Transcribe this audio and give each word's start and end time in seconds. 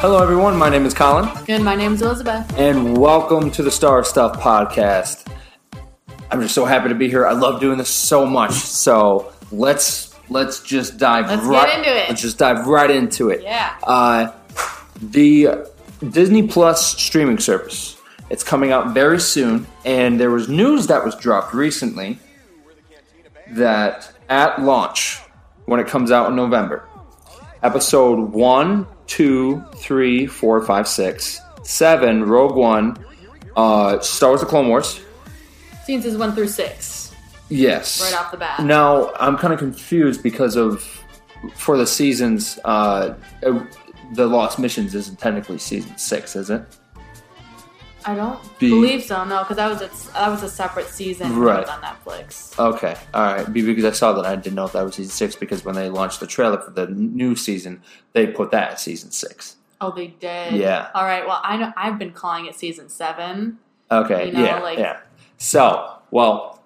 Hello, 0.00 0.22
everyone. 0.22 0.56
My 0.56 0.68
name 0.68 0.86
is 0.86 0.94
Colin, 0.94 1.28
And 1.48 1.64
my 1.64 1.74
name 1.74 1.92
is 1.94 2.02
Elizabeth. 2.02 2.56
and 2.58 2.96
welcome 2.96 3.50
to 3.52 3.62
the 3.62 3.70
Star 3.70 4.04
Stuff 4.04 4.40
podcast. 4.40 5.26
I'm 6.30 6.40
just 6.40 6.54
so 6.54 6.64
happy 6.64 6.88
to 6.88 6.94
be 6.94 7.08
here. 7.08 7.26
I 7.26 7.32
love 7.32 7.60
doing 7.60 7.78
this 7.78 7.88
so 7.88 8.24
much. 8.26 8.52
So 8.52 9.32
let's 9.50 10.14
let's 10.28 10.60
just 10.60 10.98
dive 10.98 11.26
Let's 11.26 11.42
get 11.42 11.50
right 11.50 11.78
into 11.78 11.90
it. 11.90 12.08
Let's 12.08 12.22
just 12.22 12.38
dive 12.38 12.66
right 12.66 12.90
into 12.90 13.30
it. 13.30 13.42
Yeah. 13.42 13.74
Uh, 13.82 14.32
the 15.00 15.66
Disney 16.10 16.46
Plus 16.46 16.96
streaming 17.00 17.38
service. 17.38 17.96
It's 18.30 18.44
coming 18.44 18.70
out 18.72 18.92
very 18.94 19.18
soon, 19.20 19.66
and 19.84 20.20
there 20.20 20.30
was 20.30 20.48
news 20.48 20.86
that 20.88 21.04
was 21.04 21.16
dropped 21.16 21.54
recently 21.54 22.18
that 23.52 24.12
at 24.28 24.60
launch, 24.62 25.18
when 25.64 25.80
it 25.80 25.86
comes 25.86 26.10
out 26.10 26.28
in 26.28 26.36
November, 26.36 26.86
episode 27.62 28.16
one, 28.32 28.86
two, 29.08 29.64
three, 29.76 30.26
four, 30.26 30.60
five, 30.62 30.86
six, 30.86 31.40
seven, 31.64 32.24
Rogue 32.24 32.54
One, 32.54 32.96
uh, 33.56 33.98
Star 34.00 34.30
Wars: 34.30 34.40
The 34.40 34.46
Clone 34.46 34.68
Wars. 34.68 35.00
Seasons 35.84 36.16
one 36.18 36.34
through 36.34 36.48
six, 36.48 37.14
Yes. 37.48 38.00
right 38.02 38.20
off 38.20 38.30
the 38.30 38.36
bat. 38.36 38.62
Now 38.62 39.10
I'm 39.18 39.36
kind 39.38 39.52
of 39.52 39.58
confused 39.58 40.22
because 40.22 40.54
of 40.54 40.82
for 41.54 41.76
the 41.76 41.86
seasons. 41.86 42.58
Uh, 42.64 43.14
uh, 43.44 43.64
the 44.14 44.26
Lost 44.26 44.58
Missions 44.58 44.94
isn't 44.94 45.18
technically 45.18 45.58
season 45.58 45.96
six, 45.98 46.36
is 46.36 46.50
it? 46.50 46.62
I 48.08 48.14
don't 48.14 48.58
Be- 48.58 48.70
believe 48.70 49.02
so, 49.04 49.22
no, 49.24 49.40
because 49.40 49.56
that 49.56 49.68
was 49.68 49.82
a, 49.82 50.12
that 50.14 50.28
was 50.30 50.42
a 50.42 50.48
separate 50.48 50.86
season 50.86 51.36
Right. 51.38 51.68
on 51.68 51.82
Netflix. 51.82 52.58
Okay, 52.58 52.96
all 53.12 53.22
right. 53.34 53.52
Because 53.52 53.84
I 53.84 53.90
saw 53.90 54.14
that 54.14 54.24
I 54.24 54.34
didn't 54.34 54.54
know 54.54 54.64
if 54.64 54.72
that 54.72 54.82
was 54.82 54.94
season 54.94 55.10
six 55.12 55.36
because 55.36 55.62
when 55.62 55.74
they 55.74 55.90
launched 55.90 56.20
the 56.20 56.26
trailer 56.26 56.58
for 56.58 56.70
the 56.70 56.86
new 56.86 57.36
season, 57.36 57.82
they 58.14 58.26
put 58.26 58.50
that 58.52 58.70
at 58.72 58.80
season 58.80 59.10
six. 59.10 59.56
Oh, 59.82 59.90
they 59.90 60.06
did. 60.06 60.54
Yeah. 60.54 60.88
All 60.94 61.04
right. 61.04 61.26
Well, 61.26 61.38
I 61.44 61.58
know 61.58 61.70
I've 61.76 61.98
been 61.98 62.12
calling 62.12 62.46
it 62.46 62.54
season 62.54 62.88
seven. 62.88 63.58
Okay, 63.90 64.26
You 64.28 64.32
know, 64.32 64.44
yeah, 64.44 64.58
like- 64.60 64.78
yeah. 64.78 65.00
So, 65.36 65.90
well, 66.10 66.62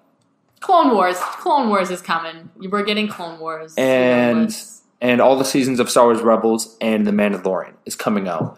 Clone 0.61 0.91
Wars. 0.95 1.17
Clone 1.19 1.67
Wars 1.67 1.91
is 1.91 2.01
coming. 2.01 2.49
We're 2.55 2.83
getting 2.83 3.09
Clone 3.09 3.37
Wars. 3.39 3.73
And- 3.77 4.43
Let's- 4.43 4.81
and 5.01 5.19
all 5.19 5.35
the 5.37 5.43
seasons 5.43 5.81
of 5.81 5.89
Star 5.89 6.05
Wars 6.05 6.21
Rebels 6.21 6.77
and 6.79 7.05
The 7.05 7.11
Mandalorian 7.11 7.73
is 7.85 7.95
coming 7.97 8.29
out 8.29 8.57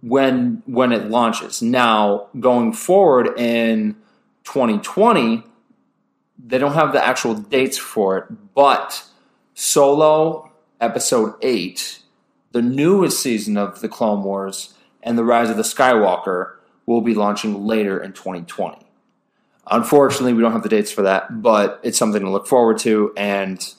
when 0.00 0.62
when 0.66 0.92
it 0.92 1.08
launches. 1.08 1.62
Now, 1.62 2.28
going 2.38 2.72
forward 2.72 3.38
in 3.38 3.96
2020, 4.44 5.44
they 6.44 6.58
don't 6.58 6.74
have 6.74 6.92
the 6.92 7.04
actual 7.04 7.34
dates 7.34 7.78
for 7.78 8.18
it, 8.18 8.54
but 8.54 9.04
Solo 9.54 10.50
episode 10.80 11.34
8, 11.42 12.00
the 12.50 12.62
newest 12.62 13.22
season 13.22 13.56
of 13.56 13.80
the 13.80 13.88
Clone 13.88 14.24
Wars 14.24 14.74
and 15.02 15.16
The 15.16 15.24
Rise 15.24 15.50
of 15.50 15.56
the 15.56 15.62
Skywalker 15.62 16.56
will 16.86 17.00
be 17.00 17.14
launching 17.14 17.64
later 17.64 18.02
in 18.02 18.12
2020. 18.12 18.78
Unfortunately, 19.70 20.32
we 20.32 20.42
don't 20.42 20.52
have 20.52 20.64
the 20.64 20.68
dates 20.68 20.90
for 20.90 21.02
that, 21.02 21.40
but 21.42 21.80
it's 21.84 21.96
something 21.96 22.22
to 22.22 22.30
look 22.30 22.48
forward 22.48 22.78
to 22.78 23.12
and 23.16 23.74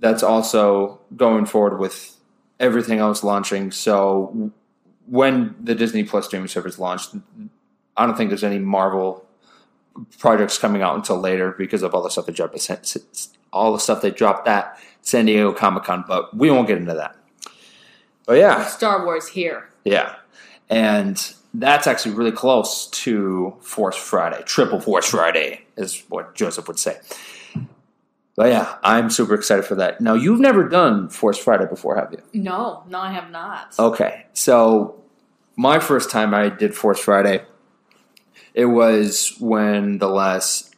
that's 0.00 0.22
also 0.22 1.00
going 1.16 1.44
forward 1.46 1.78
with 1.78 2.16
everything 2.60 2.98
else 2.98 3.22
launching. 3.24 3.70
So 3.70 4.52
when 5.08 5.54
the 5.60 5.74
Disney 5.74 6.04
Plus 6.04 6.26
streaming 6.26 6.48
service 6.48 6.78
launched, 6.78 7.14
I 7.96 8.06
don't 8.06 8.16
think 8.16 8.30
there's 8.30 8.44
any 8.44 8.58
Marvel 8.58 9.24
projects 10.18 10.58
coming 10.58 10.82
out 10.82 10.94
until 10.96 11.18
later 11.18 11.52
because 11.58 11.82
of 11.82 11.94
all 11.94 12.02
the 12.02 12.10
stuff 12.10 12.26
they 12.26 12.32
dropped. 12.32 12.70
at 12.70 12.96
All 13.52 13.72
the 13.72 13.78
stuff 13.80 14.02
they 14.02 14.10
dropped 14.10 14.46
at 14.46 14.78
San 15.02 15.26
Diego 15.26 15.52
Comic 15.52 15.84
Con, 15.84 16.04
but 16.06 16.36
we 16.36 16.50
won't 16.50 16.68
get 16.68 16.78
into 16.78 16.94
that. 16.94 17.16
But 18.26 18.34
yeah, 18.38 18.66
Star 18.66 19.04
Wars 19.04 19.28
here. 19.28 19.68
yeah, 19.84 20.16
and 20.68 21.34
that's 21.54 21.86
actually 21.86 22.14
really 22.14 22.30
close 22.32 22.88
to 22.88 23.56
Force 23.60 23.96
Friday. 23.96 24.42
Triple 24.44 24.80
Force 24.80 25.08
Friday 25.08 25.62
is 25.76 26.04
what 26.10 26.34
Joseph 26.34 26.68
would 26.68 26.78
say. 26.78 26.98
But 28.38 28.50
yeah, 28.50 28.76
I'm 28.84 29.10
super 29.10 29.34
excited 29.34 29.64
for 29.64 29.74
that. 29.74 30.00
Now, 30.00 30.14
you've 30.14 30.38
never 30.38 30.68
done 30.68 31.08
Force 31.08 31.38
Friday 31.38 31.66
before, 31.66 31.96
have 31.96 32.12
you? 32.12 32.22
No, 32.40 32.84
no, 32.88 33.00
I 33.00 33.10
have 33.10 33.32
not. 33.32 33.74
Okay, 33.76 34.26
so 34.32 35.02
my 35.56 35.80
first 35.80 36.08
time 36.08 36.32
I 36.32 36.48
did 36.48 36.72
Force 36.72 37.00
Friday, 37.00 37.44
it 38.54 38.66
was 38.66 39.34
when 39.40 39.98
the 39.98 40.08
last 40.08 40.76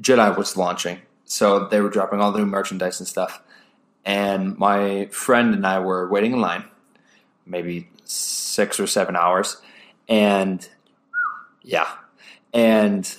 Jedi 0.00 0.36
was 0.36 0.56
launching. 0.56 0.98
So 1.26 1.68
they 1.68 1.80
were 1.80 1.90
dropping 1.90 2.20
all 2.20 2.32
the 2.32 2.40
new 2.40 2.46
merchandise 2.46 2.98
and 2.98 3.06
stuff. 3.06 3.40
And 4.04 4.58
my 4.58 5.06
friend 5.12 5.54
and 5.54 5.64
I 5.64 5.78
were 5.78 6.08
waiting 6.08 6.32
in 6.32 6.40
line, 6.40 6.64
maybe 7.46 7.88
six 8.02 8.80
or 8.80 8.88
seven 8.88 9.14
hours. 9.14 9.58
And 10.08 10.68
yeah, 11.62 11.86
and 12.52 13.14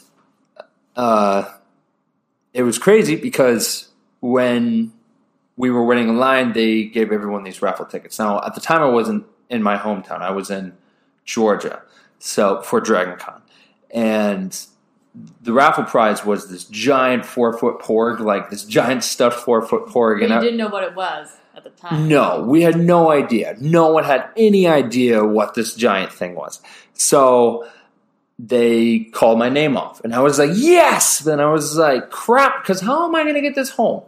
uh, 0.98 1.53
it 2.54 2.64
was 2.64 2.78
crazy 2.78 3.16
because 3.16 3.90
when 4.20 4.92
we 5.58 5.70
were 5.70 5.84
waiting 5.86 6.10
in 6.10 6.18
line, 6.18 6.54
they 6.54 6.84
gave 6.86 7.12
everyone 7.12 7.44
these 7.44 7.62
raffle 7.62 7.86
tickets. 7.86 8.18
Now, 8.20 8.42
at 8.46 8.56
the 8.56 8.62
time, 8.62 8.82
I 8.82 8.90
wasn't 8.90 9.26
in 9.50 9.62
my 9.64 9.78
hometown. 9.78 10.22
I 10.22 10.32
was 10.32 10.50
in 10.50 10.74
Georgia, 11.26 11.82
so 12.20 12.62
for 12.62 12.80
Dragon 12.82 13.18
Con, 13.18 13.42
and 13.92 14.58
the 15.42 15.52
raffle 15.54 15.84
prize 15.84 16.26
was 16.26 16.50
this 16.50 16.64
giant 16.66 17.26
four 17.26 17.58
foot 17.58 17.80
porg, 17.80 18.20
like 18.20 18.50
this 18.50 18.64
giant 18.64 19.04
stuffed 19.04 19.40
four 19.40 19.62
foot 19.62 19.86
porg. 19.88 20.20
But 20.20 20.24
and 20.24 20.32
you 20.32 20.38
I- 20.38 20.42
didn't 20.42 20.58
know 20.58 20.70
what 20.70 20.84
it 20.84 20.96
was 20.96 21.28
at 21.56 21.64
the 21.66 21.70
time. 21.72 22.08
no, 22.08 22.44
we 22.44 22.62
had 22.62 22.78
no 22.80 23.12
idea. 23.12 23.56
No 23.60 23.92
one 23.92 24.04
had 24.06 24.30
any 24.38 24.68
idea 24.68 25.24
what 25.26 25.54
this 25.54 25.76
giant 25.76 26.14
thing 26.14 26.36
was. 26.36 26.62
So 26.94 27.68
they 28.44 29.00
called 29.13 29.38
my 29.38 29.50
name 29.50 29.78
off, 29.78 30.02
and 30.03 30.16
I 30.16 30.19
was 30.19 30.40
like, 30.40 30.50
"Yes!" 30.53 31.19
Then 31.19 31.40
I 31.40 31.46
was 31.46 31.78
like, 31.78 32.09
"Crap!" 32.09 32.63
Because 32.63 32.81
how 32.81 33.06
am 33.06 33.16
I 33.16 33.24
going 33.24 33.35
to 33.35 33.41
get 33.41 33.53
this 33.53 33.69
home? 33.69 34.03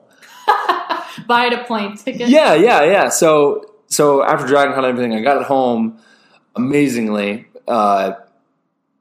Buy 1.28 1.46
it 1.46 1.54
a 1.54 1.64
plane 1.66 1.96
ticket. 1.96 2.30
Yeah, 2.30 2.56
yeah, 2.56 2.84
yeah. 2.84 3.10
So, 3.10 3.74
so 3.88 4.24
after 4.24 4.48
Dragon 4.48 4.74
Con 4.74 4.86
and 4.86 4.98
everything, 4.98 5.16
I 5.16 5.22
got 5.22 5.38
it 5.38 5.44
home 5.44 6.00
amazingly, 6.56 7.48
uh, 7.68 8.14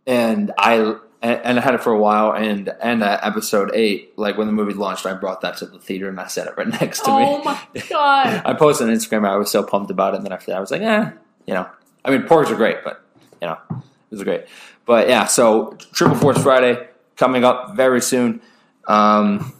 and 0.06 0.53
I 0.59 0.97
and, 1.22 1.59
I 1.59 1.62
had 1.62 1.75
it 1.75 1.82
for 1.82 1.93
a 1.93 1.99
while. 1.99 2.32
And 2.32 2.69
and 2.82 3.03
at 3.03 3.25
episode 3.25 3.70
eight, 3.75 4.16
like 4.19 4.37
when 4.37 4.49
the 4.49 4.53
movie 4.53 4.75
launched, 4.75 5.06
I 5.06 5.14
brought 5.14 5.40
that 5.40 5.56
to 5.58 5.67
the 5.67 5.78
theater 5.78 6.08
and 6.08 6.20
I 6.20 6.26
set 6.26 6.46
it 6.46 6.55
right 6.58 6.69
next 6.81 7.00
to 7.05 7.11
Oh 7.11 7.19
me. 7.19 7.25
Oh 7.26 7.43
my 7.43 7.61
god. 7.88 8.43
I 8.44 8.52
posted 8.52 8.88
on 8.88 8.94
Instagram. 8.94 9.26
I 9.26 9.37
was 9.37 9.50
so 9.50 9.62
pumped 9.62 9.90
about 9.90 10.12
it, 10.12 10.19
and 10.19 10.26
then 10.26 10.32
after 10.32 10.50
that, 10.50 10.58
I 10.58 10.61
was 10.61 10.70
like, 10.70 10.82
eh, 10.82 11.11
you 11.46 11.55
know. 11.55 11.67
I 12.05 12.11
mean, 12.11 12.23
porgs 12.23 12.50
are 12.50 12.56
great, 12.56 12.78
but 12.85 13.02
you 13.40 13.49
know, 13.49 13.58
it 13.70 13.76
was 14.11 14.23
great. 14.25 14.44
But 14.87 15.08
yeah, 15.08 15.26
so 15.26 15.76
Triple 15.93 16.17
Force 16.17 16.43
Friday 16.43 16.88
coming 17.17 17.44
up 17.44 17.76
very 17.76 18.00
soon. 18.00 18.40
Um, 18.88 19.52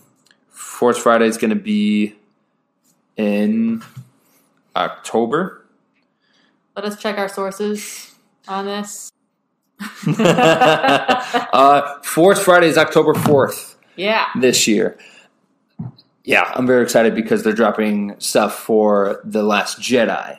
Force 0.51 0.99
Friday 0.99 1.27
is 1.27 1.39
going 1.39 1.51
to 1.51 1.57
be 1.57 2.15
in 3.17 3.83
October. 4.75 5.65
Let 6.75 6.85
us 6.87 7.01
check 7.01 7.19
our 7.19 7.29
sources 7.29 8.15
on 8.49 8.67
this. 8.67 9.11
uh, 10.19 12.01
Force 12.03 12.43
Friday 12.43 12.69
is 12.69 12.79
October 12.79 13.15
fourth 13.15 13.77
Yeah. 13.97 14.27
this 14.41 14.67
year. 14.67 14.97
Yeah, 16.25 16.51
I'm 16.55 16.67
very 16.67 16.83
excited 16.85 17.15
because 17.15 17.43
they're 17.43 17.53
dropping 17.53 18.15
stuff 18.21 18.55
for 18.59 19.21
The 19.25 19.43
Last 19.43 19.81
Jedi. 19.81 20.39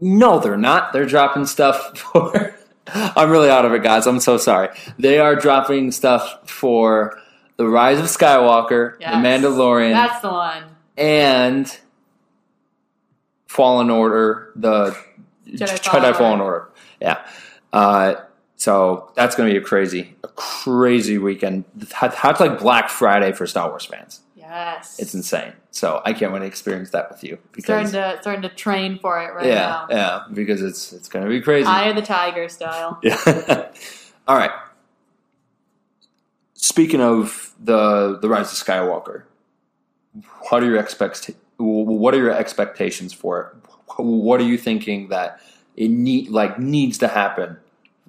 No, 0.00 0.38
they're 0.40 0.56
not. 0.56 0.92
They're 0.92 1.06
dropping 1.06 1.46
stuff 1.46 1.96
for. 2.12 2.54
I'm 2.94 3.30
really 3.30 3.48
out 3.50 3.64
of 3.64 3.72
it, 3.72 3.82
guys. 3.82 4.06
I'm 4.06 4.20
so 4.20 4.36
sorry. 4.36 4.68
They 4.98 5.18
are 5.18 5.36
dropping 5.36 5.92
stuff 5.92 6.48
for 6.48 7.18
The 7.56 7.66
Rise 7.66 7.98
of 7.98 8.06
Skywalker, 8.06 8.96
Yes. 9.00 9.12
The 9.12 9.16
Mandalorian, 9.48 9.92
That's 9.92 10.20
the 10.22 10.30
one. 10.30 10.64
and 10.96 11.78
Fallen 13.46 13.90
Order, 13.90 14.52
the 14.56 14.96
Jedi 15.46 15.78
Jedi, 15.80 16.16
Fallen. 16.16 16.40
Order. 16.40 16.68
Yeah. 17.00 17.24
Uh, 17.72 18.14
so 18.56 19.10
that's 19.16 19.34
going 19.36 19.48
to 19.48 19.52
be 19.54 19.58
a 19.58 19.66
crazy, 19.66 20.14
a 20.22 20.28
crazy 20.28 21.18
weekend. 21.18 21.64
That's 21.74 22.40
like 22.40 22.58
Black 22.60 22.88
Friday 22.90 23.32
for 23.32 23.46
Star 23.46 23.68
Wars 23.70 23.84
fans. 23.86 24.20
Yes. 24.50 24.98
It's 24.98 25.14
insane. 25.14 25.52
So 25.70 26.02
I 26.04 26.12
can't 26.12 26.32
wait 26.32 26.40
to 26.40 26.44
experience 26.44 26.90
that 26.90 27.08
with 27.08 27.22
you 27.22 27.38
starting 27.60 27.86
because 27.86 27.92
to 27.92 28.18
starting 28.20 28.42
to 28.42 28.48
train 28.48 28.98
for 28.98 29.22
it 29.22 29.32
right 29.32 29.46
yeah, 29.46 29.54
now. 29.54 29.86
yeah, 29.90 30.20
because 30.32 30.60
it's 30.60 30.92
it's 30.92 31.08
going 31.08 31.24
to 31.24 31.30
be 31.30 31.40
crazy. 31.40 31.66
Eye 31.66 31.84
of 31.84 31.96
the 31.96 32.02
tiger 32.02 32.48
style. 32.48 32.98
Yeah. 33.04 33.70
All 34.26 34.36
right. 34.36 34.50
Speaking 36.54 37.00
of 37.00 37.54
the 37.62 38.18
the 38.20 38.28
Rise 38.28 38.50
of 38.50 38.58
Skywalker, 38.58 39.22
what 40.48 40.64
are 40.64 40.66
your 40.66 40.80
expect 40.80 41.30
what 41.58 42.12
are 42.12 42.18
your 42.18 42.32
expectations 42.32 43.12
for 43.12 43.40
it? 43.40 44.02
What 44.02 44.40
are 44.40 44.44
you 44.44 44.58
thinking 44.58 45.10
that 45.10 45.40
it 45.76 45.88
need 45.88 46.28
like 46.28 46.58
needs 46.58 46.98
to 46.98 47.08
happen 47.08 47.56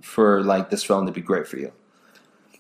for 0.02 0.42
like 0.42 0.72
this 0.72 0.84
film 0.84 1.06
to 1.06 1.12
be 1.12 1.22
great 1.22 1.48
for 1.48 1.58
you? 1.58 1.72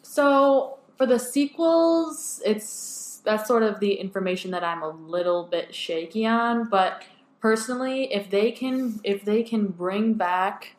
So 0.03 0.77
for 0.97 1.07
the 1.07 1.17
sequels, 1.17 2.41
it's 2.45 3.10
that's 3.23 3.47
sort 3.47 3.63
of 3.63 3.79
the 3.79 3.93
information 3.93 4.51
that 4.51 4.63
I'm 4.63 4.81
a 4.81 4.89
little 4.89 5.43
bit 5.43 5.73
shaky 5.73 6.25
on. 6.25 6.69
But 6.69 7.03
personally, 7.39 8.13
if 8.13 8.29
they 8.29 8.51
can 8.51 8.99
if 9.03 9.23
they 9.25 9.43
can 9.43 9.67
bring 9.67 10.13
back 10.13 10.75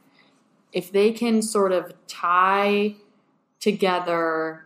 if 0.73 0.91
they 0.91 1.13
can 1.13 1.43
sort 1.43 1.73
of 1.73 1.93
tie 2.07 2.95
together 3.61 4.65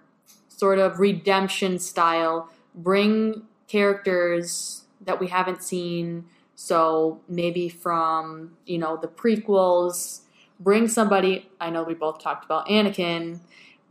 sort 0.48 0.78
of 0.78 0.98
redemption 0.98 1.78
style, 1.78 2.50
bring 2.74 3.42
characters 3.68 4.84
that 5.00 5.20
we 5.20 5.26
haven't 5.26 5.62
seen, 5.62 6.24
so 6.54 7.20
maybe 7.28 7.68
from, 7.68 8.56
you 8.64 8.78
know, 8.78 8.96
the 8.96 9.08
prequels, 9.08 10.20
bring 10.58 10.88
somebody, 10.88 11.50
I 11.60 11.70
know 11.70 11.82
we 11.82 11.94
both 11.94 12.20
talked 12.20 12.44
about 12.44 12.66
Anakin, 12.68 13.40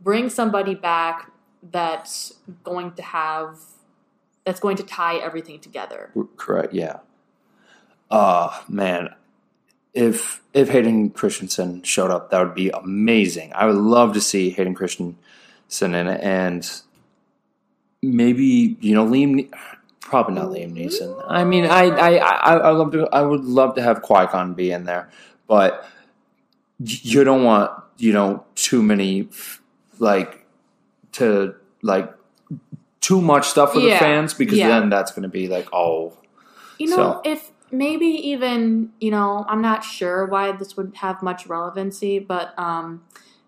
bring 0.00 0.28
somebody 0.28 0.74
back 0.74 1.30
that's 1.62 2.34
going 2.64 2.92
to 2.92 3.02
have 3.02 3.58
that's 4.46 4.60
going 4.60 4.76
to 4.76 4.84
tie 4.84 5.16
everything 5.16 5.58
together. 5.58 6.10
Correct. 6.36 6.72
Yeah. 6.72 7.00
Oh 8.10 8.64
man, 8.68 9.10
if 9.92 10.40
if 10.54 10.70
Hayden 10.70 11.10
Christensen 11.10 11.82
showed 11.82 12.12
up, 12.12 12.30
that 12.30 12.38
would 12.40 12.54
be 12.54 12.70
amazing. 12.70 13.52
I 13.54 13.66
would 13.66 13.74
love 13.74 14.14
to 14.14 14.20
see 14.20 14.50
Hayden 14.50 14.74
Christensen 14.74 15.16
in 15.94 16.06
it, 16.06 16.20
and 16.22 16.70
maybe 18.02 18.78
you 18.80 18.94
know 18.94 19.04
Liam. 19.04 19.50
Probably 20.00 20.36
not 20.36 20.50
Liam 20.50 20.72
Neeson. 20.72 21.20
I 21.26 21.42
mean, 21.42 21.66
I 21.66 21.86
I 21.88 22.10
I, 22.18 22.56
I 22.58 22.70
love 22.70 22.92
to. 22.92 23.08
I 23.12 23.22
would 23.22 23.44
love 23.44 23.74
to 23.74 23.82
have 23.82 24.02
Qui 24.02 24.26
Gon 24.26 24.54
be 24.54 24.70
in 24.70 24.84
there, 24.84 25.10
but 25.48 25.84
you 26.78 27.24
don't 27.24 27.42
want 27.42 27.72
you 27.98 28.12
know 28.12 28.44
too 28.54 28.84
many 28.84 29.28
like 29.98 30.46
to 31.12 31.56
like 31.82 32.12
too 33.06 33.20
much 33.20 33.46
stuff 33.46 33.72
for 33.72 33.80
the 33.80 33.96
fans 33.96 34.34
because 34.34 34.58
Yeah. 34.58 34.68
then 34.68 34.90
that's 34.90 35.12
going 35.12 35.22
to 35.22 35.28
be 35.40 35.46
like 35.48 35.68
oh 35.72 36.12
You 36.78 36.88
know, 36.88 36.96
So- 36.96 37.20
if 37.24 37.52
maybe 37.70 38.06
even, 38.06 38.90
you 39.00 39.10
know, 39.10 39.44
I'm 39.48 39.62
not 39.62 39.82
sure 39.82 40.26
why 40.26 40.52
this 40.52 40.76
would 40.76 40.92
have 40.96 41.22
much 41.22 41.46
relevancy, 41.46 42.18
but 42.18 42.46
um, 42.58 43.02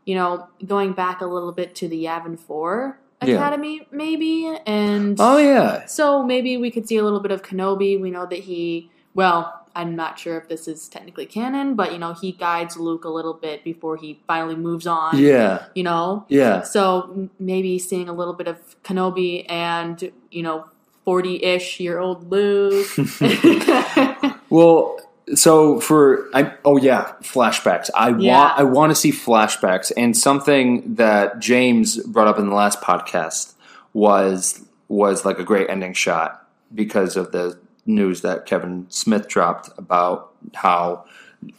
you 0.06 0.14
know, 0.14 0.46
going 0.66 0.92
back 0.92 1.20
a 1.20 1.26
little 1.26 1.52
bit 1.52 1.74
to 1.80 1.88
the 1.88 2.04
Yavin 2.04 2.38
4 2.38 2.98
Yeah. 3.22 3.34
Academy 3.34 3.86
maybe 3.90 4.32
and 4.64 5.16
oh 5.20 5.38
yeah 5.38 5.84
So 5.86 6.22
maybe 6.22 6.56
we 6.56 6.70
could 6.70 6.86
see 6.88 6.96
a 6.96 7.04
little 7.04 7.20
bit 7.20 7.32
of 7.32 7.42
Kenobi. 7.42 8.00
We 8.00 8.10
know 8.10 8.26
that 8.26 8.38
he, 8.38 8.90
well, 9.14 9.40
I'm 9.78 9.96
not 9.96 10.18
sure 10.18 10.36
if 10.36 10.48
this 10.48 10.68
is 10.68 10.88
technically 10.88 11.24
canon, 11.26 11.74
but 11.74 11.92
you 11.92 11.98
know, 11.98 12.12
he 12.12 12.32
guides 12.32 12.76
Luke 12.76 13.04
a 13.04 13.08
little 13.08 13.32
bit 13.34 13.64
before 13.64 13.96
he 13.96 14.20
finally 14.26 14.56
moves 14.56 14.86
on. 14.86 15.16
yeah 15.18 15.64
You 15.74 15.84
know? 15.84 16.26
yeah 16.28 16.62
So 16.62 17.30
maybe 17.38 17.78
seeing 17.78 18.08
a 18.08 18.12
little 18.12 18.34
bit 18.34 18.48
of 18.48 18.58
Kenobi 18.82 19.46
and, 19.48 20.12
you 20.30 20.42
know, 20.42 20.64
40 21.04 21.42
ish 21.42 21.80
year 21.80 21.98
old 21.98 22.30
Luke. 22.30 22.86
Well, 24.50 24.98
so 25.34 25.78
for 25.80 26.26
I 26.34 26.54
oh 26.64 26.78
yeah, 26.78 27.12
flashbacks. 27.22 27.90
I 27.94 28.08
Yeah. 28.16 28.32
want 28.38 28.58
I 28.60 28.62
want 28.64 28.90
to 28.92 28.94
see 28.94 29.12
flashbacks, 29.12 29.92
and 29.96 30.16
something 30.16 30.94
that 30.94 31.38
James 31.38 31.98
brought 32.06 32.28
up 32.28 32.38
in 32.38 32.48
the 32.48 32.54
last 32.54 32.80
podcast 32.80 33.52
was 33.92 34.64
was 34.88 35.26
like 35.26 35.38
a 35.38 35.44
great 35.44 35.68
ending 35.68 35.92
shot 35.92 36.46
because 36.74 37.16
of 37.18 37.30
the 37.32 37.58
news 37.88 38.20
that 38.20 38.46
Kevin 38.46 38.86
Smith 38.88 39.26
dropped 39.28 39.70
about 39.78 40.32
how 40.54 41.04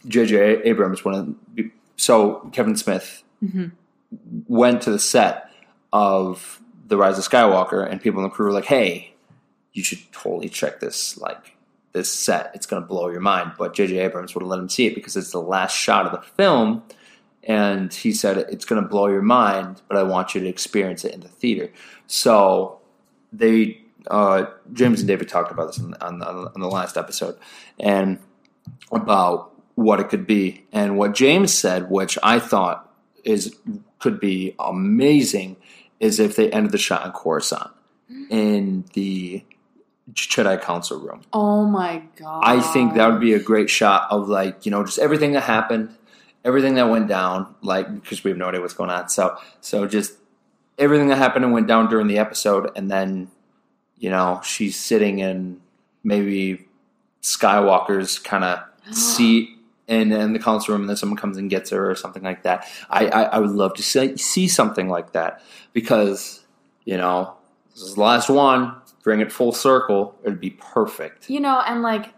J.J. 0.06 0.62
Abrams 0.62 1.04
wanted. 1.04 1.34
So 1.96 2.50
Kevin 2.52 2.76
Smith 2.76 3.22
Mhm. 3.44 3.72
went 4.48 4.82
to 4.82 4.90
the 4.90 4.98
set 4.98 5.50
of 5.92 6.60
the 6.88 6.96
Rise 6.96 7.18
of 7.18 7.24
Skywalker, 7.28 7.88
and 7.88 8.00
people 8.00 8.20
in 8.20 8.24
the 8.24 8.30
crew 8.30 8.46
were 8.46 8.52
like, 8.52 8.64
"Hey, 8.66 9.12
you 9.72 9.82
should 9.82 10.00
totally 10.12 10.48
check 10.48 10.80
this 10.80 11.16
like 11.18 11.56
this 11.92 12.10
set. 12.12 12.50
It's 12.54 12.66
going 12.66 12.82
to 12.82 12.88
blow 12.88 13.08
your 13.08 13.20
mind." 13.20 13.52
But 13.58 13.74
J.J. 13.74 13.98
Abrams 13.98 14.34
would 14.34 14.42
have 14.42 14.48
let 14.48 14.58
him 14.60 14.68
see 14.68 14.86
it 14.86 14.94
because 14.94 15.16
it's 15.16 15.30
the 15.32 15.40
last 15.40 15.76
shot 15.76 16.06
of 16.06 16.12
the 16.12 16.26
film, 16.36 16.82
and 17.44 17.92
he 17.92 18.12
said 18.12 18.38
it's 18.38 18.64
going 18.64 18.82
to 18.82 18.88
blow 18.88 19.06
your 19.08 19.22
mind, 19.22 19.82
but 19.88 19.96
I 19.96 20.02
want 20.02 20.34
you 20.34 20.40
to 20.40 20.46
experience 20.48 21.04
it 21.04 21.14
in 21.14 21.20
the 21.20 21.28
theater. 21.28 21.70
So 22.06 22.78
they, 23.32 23.80
uh, 24.08 24.46
James 24.72 25.00
and 25.00 25.08
David 25.08 25.28
talked 25.28 25.52
about 25.52 25.68
this 25.68 25.78
on, 25.78 25.94
on, 26.00 26.22
on 26.22 26.60
the 26.60 26.68
last 26.68 26.96
episode, 26.96 27.36
and 27.78 28.18
about 28.92 29.52
what 29.74 30.00
it 30.00 30.08
could 30.08 30.26
be, 30.26 30.64
and 30.72 30.98
what 30.98 31.14
James 31.14 31.52
said, 31.52 31.90
which 31.90 32.18
I 32.22 32.38
thought 32.38 32.92
is 33.24 33.56
could 33.98 34.20
be 34.20 34.54
amazing, 34.58 35.56
is 35.98 36.18
if 36.20 36.36
they 36.36 36.50
ended 36.50 36.72
the 36.72 36.78
shot 36.78 37.04
in 37.04 37.12
Coruscant 37.12 37.70
in 38.30 38.84
the 38.94 39.44
Jedi 40.12 40.60
Council 40.60 40.98
room. 40.98 41.22
oh 41.32 41.64
my 41.64 42.02
God. 42.16 42.42
I 42.44 42.60
think 42.60 42.94
that 42.94 43.10
would 43.10 43.20
be 43.20 43.34
a 43.34 43.38
great 43.38 43.70
shot 43.70 44.08
of 44.10 44.28
like 44.28 44.66
you 44.66 44.70
know 44.70 44.84
just 44.84 44.98
everything 44.98 45.32
that 45.32 45.42
happened, 45.42 45.94
everything 46.44 46.74
that 46.74 46.88
went 46.88 47.08
down, 47.08 47.54
like 47.62 47.92
because 48.00 48.24
we 48.24 48.30
have 48.30 48.38
no 48.38 48.48
idea 48.48 48.60
what's 48.60 48.74
going 48.74 48.90
on. 48.90 49.08
So 49.08 49.36
so 49.60 49.86
just 49.86 50.14
everything 50.78 51.08
that 51.08 51.16
happened 51.16 51.44
and 51.44 51.54
went 51.54 51.68
down 51.68 51.88
during 51.88 52.08
the 52.08 52.18
episode, 52.18 52.70
and 52.74 52.90
then 52.90 53.30
you 54.00 54.10
know 54.10 54.40
she's 54.42 54.74
sitting 54.74 55.20
in 55.20 55.60
maybe 56.02 56.66
Skywalker's 57.22 58.18
kind 58.18 58.42
of 58.44 58.60
seat 58.94 59.50
in, 59.86 60.12
in 60.12 60.32
the 60.32 60.38
council 60.38 60.72
room, 60.72 60.82
and 60.82 60.88
then 60.88 60.96
someone 60.96 61.18
comes 61.18 61.36
and 61.36 61.50
gets 61.50 61.70
her 61.70 61.90
or 61.90 61.94
something 61.94 62.22
like 62.22 62.42
that. 62.42 62.66
I 62.88 63.06
I, 63.06 63.22
I 63.22 63.38
would 63.38 63.50
love 63.50 63.74
to 63.74 63.82
see, 63.82 64.16
see 64.16 64.48
something 64.48 64.88
like 64.88 65.12
that 65.12 65.42
because 65.72 66.44
you 66.84 66.96
know 66.96 67.34
this 67.74 67.82
is 67.82 67.94
the 67.94 68.00
last 68.00 68.28
one. 68.28 68.74
Bring 69.02 69.20
it 69.20 69.32
full 69.32 69.52
circle. 69.52 70.14
It'd 70.22 70.40
be 70.40 70.50
perfect. 70.50 71.30
You 71.30 71.40
know, 71.40 71.62
and 71.66 71.80
like, 71.80 72.12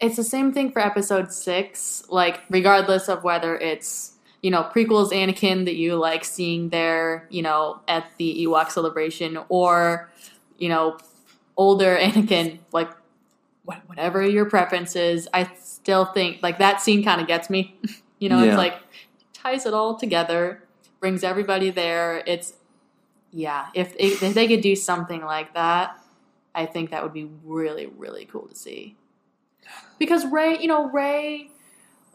it's 0.00 0.16
the 0.16 0.24
same 0.24 0.52
thing 0.52 0.72
for 0.72 0.80
episode 0.80 1.32
six. 1.32 2.02
Like, 2.08 2.40
regardless 2.50 3.08
of 3.08 3.22
whether 3.22 3.56
it's 3.56 4.14
you 4.42 4.50
know 4.50 4.64
prequels 4.74 5.10
Anakin 5.10 5.64
that 5.64 5.76
you 5.76 5.96
like 5.96 6.24
seeing 6.24 6.70
there, 6.70 7.26
you 7.30 7.42
know, 7.42 7.80
at 7.88 8.10
the 8.18 8.46
Ewok 8.46 8.70
celebration, 8.70 9.38
or 9.48 10.10
you 10.58 10.68
know, 10.68 10.98
older 11.56 11.96
Anakin, 11.96 12.58
like 12.72 12.90
wha- 13.64 13.80
whatever 13.86 14.26
your 14.26 14.44
preference 14.44 14.96
is. 14.96 15.28
I 15.32 15.50
still 15.60 16.04
think 16.04 16.42
like 16.42 16.58
that 16.58 16.80
scene 16.82 17.02
kind 17.04 17.20
of 17.20 17.26
gets 17.26 17.48
me. 17.48 17.76
you 18.18 18.28
know, 18.28 18.42
Yeah. 18.42 18.50
it's 18.50 18.56
like 18.58 18.74
ties 19.32 19.66
it 19.66 19.74
all 19.74 19.96
together, 19.96 20.64
brings 21.00 21.22
everybody 21.24 21.70
there. 21.70 22.22
It's 22.26 22.54
yeah, 23.30 23.66
if 23.74 23.94
if 23.98 24.20
they 24.34 24.48
could 24.48 24.62
do 24.62 24.74
something 24.74 25.22
like 25.22 25.54
that, 25.54 25.98
I 26.54 26.66
think 26.66 26.90
that 26.90 27.02
would 27.02 27.12
be 27.12 27.28
really 27.44 27.86
really 27.86 28.24
cool 28.24 28.48
to 28.48 28.56
see. 28.56 28.96
Because 29.98 30.24
Rey, 30.26 30.58
you 30.58 30.66
know, 30.68 30.88
Rey, 30.90 31.50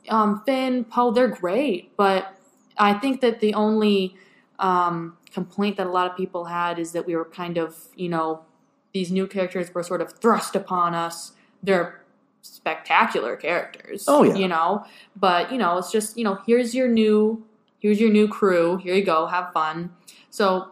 um, 0.09 0.41
Finn, 0.45 0.85
Poe, 0.85 1.11
they're 1.11 1.27
great, 1.27 1.95
but 1.97 2.35
I 2.77 2.93
think 2.95 3.21
that 3.21 3.39
the 3.41 3.53
only 3.53 4.15
um, 4.63 5.17
complaint 5.31 5.77
that 5.77 5.85
a 5.87 5.91
lot 5.91 6.09
of 6.09 6.17
people 6.17 6.45
had 6.45 6.79
is 6.79 6.93
that 6.93 7.05
we 7.05 7.15
were 7.15 7.25
kind 7.25 7.57
of, 7.57 7.75
you 7.95 8.09
know, 8.09 8.41
these 8.93 9.11
new 9.11 9.27
characters 9.27 9.73
were 9.73 9.83
sort 9.83 10.01
of 10.01 10.13
thrust 10.13 10.55
upon 10.55 10.95
us. 10.95 11.33
They're 11.61 12.01
spectacular 12.41 13.35
characters. 13.35 14.05
Oh, 14.07 14.23
yeah. 14.23 14.35
You 14.35 14.47
know, 14.47 14.85
but 15.15 15.51
you 15.51 15.57
know, 15.57 15.77
it's 15.77 15.91
just 15.91 16.17
you 16.17 16.23
know, 16.23 16.39
here's 16.47 16.73
your 16.73 16.87
new, 16.87 17.45
here's 17.79 17.99
your 17.99 18.11
new 18.11 18.27
crew. 18.27 18.77
Here 18.77 18.95
you 18.95 19.03
go, 19.03 19.27
have 19.27 19.51
fun. 19.53 19.91
So 20.29 20.69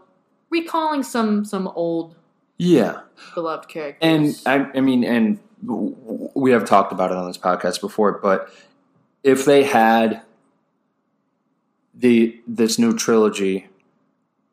recalling 0.49 1.03
some 1.03 1.45
some 1.45 1.67
old 1.75 2.15
Yeah, 2.57 3.01
beloved 3.35 3.67
characters. 3.69 3.99
and 4.01 4.71
I, 4.73 4.77
I 4.77 4.81
mean, 4.81 5.03
and 5.03 5.39
we 5.63 6.51
have 6.51 6.65
talked 6.65 6.91
about 6.91 7.11
it 7.11 7.17
on 7.17 7.27
this 7.27 7.37
podcast 7.37 7.81
before, 7.81 8.19
but 8.19 8.49
if 9.23 9.45
they 9.45 9.63
had 9.63 10.21
the 11.93 12.39
this 12.47 12.79
new 12.79 12.95
trilogy 12.95 13.67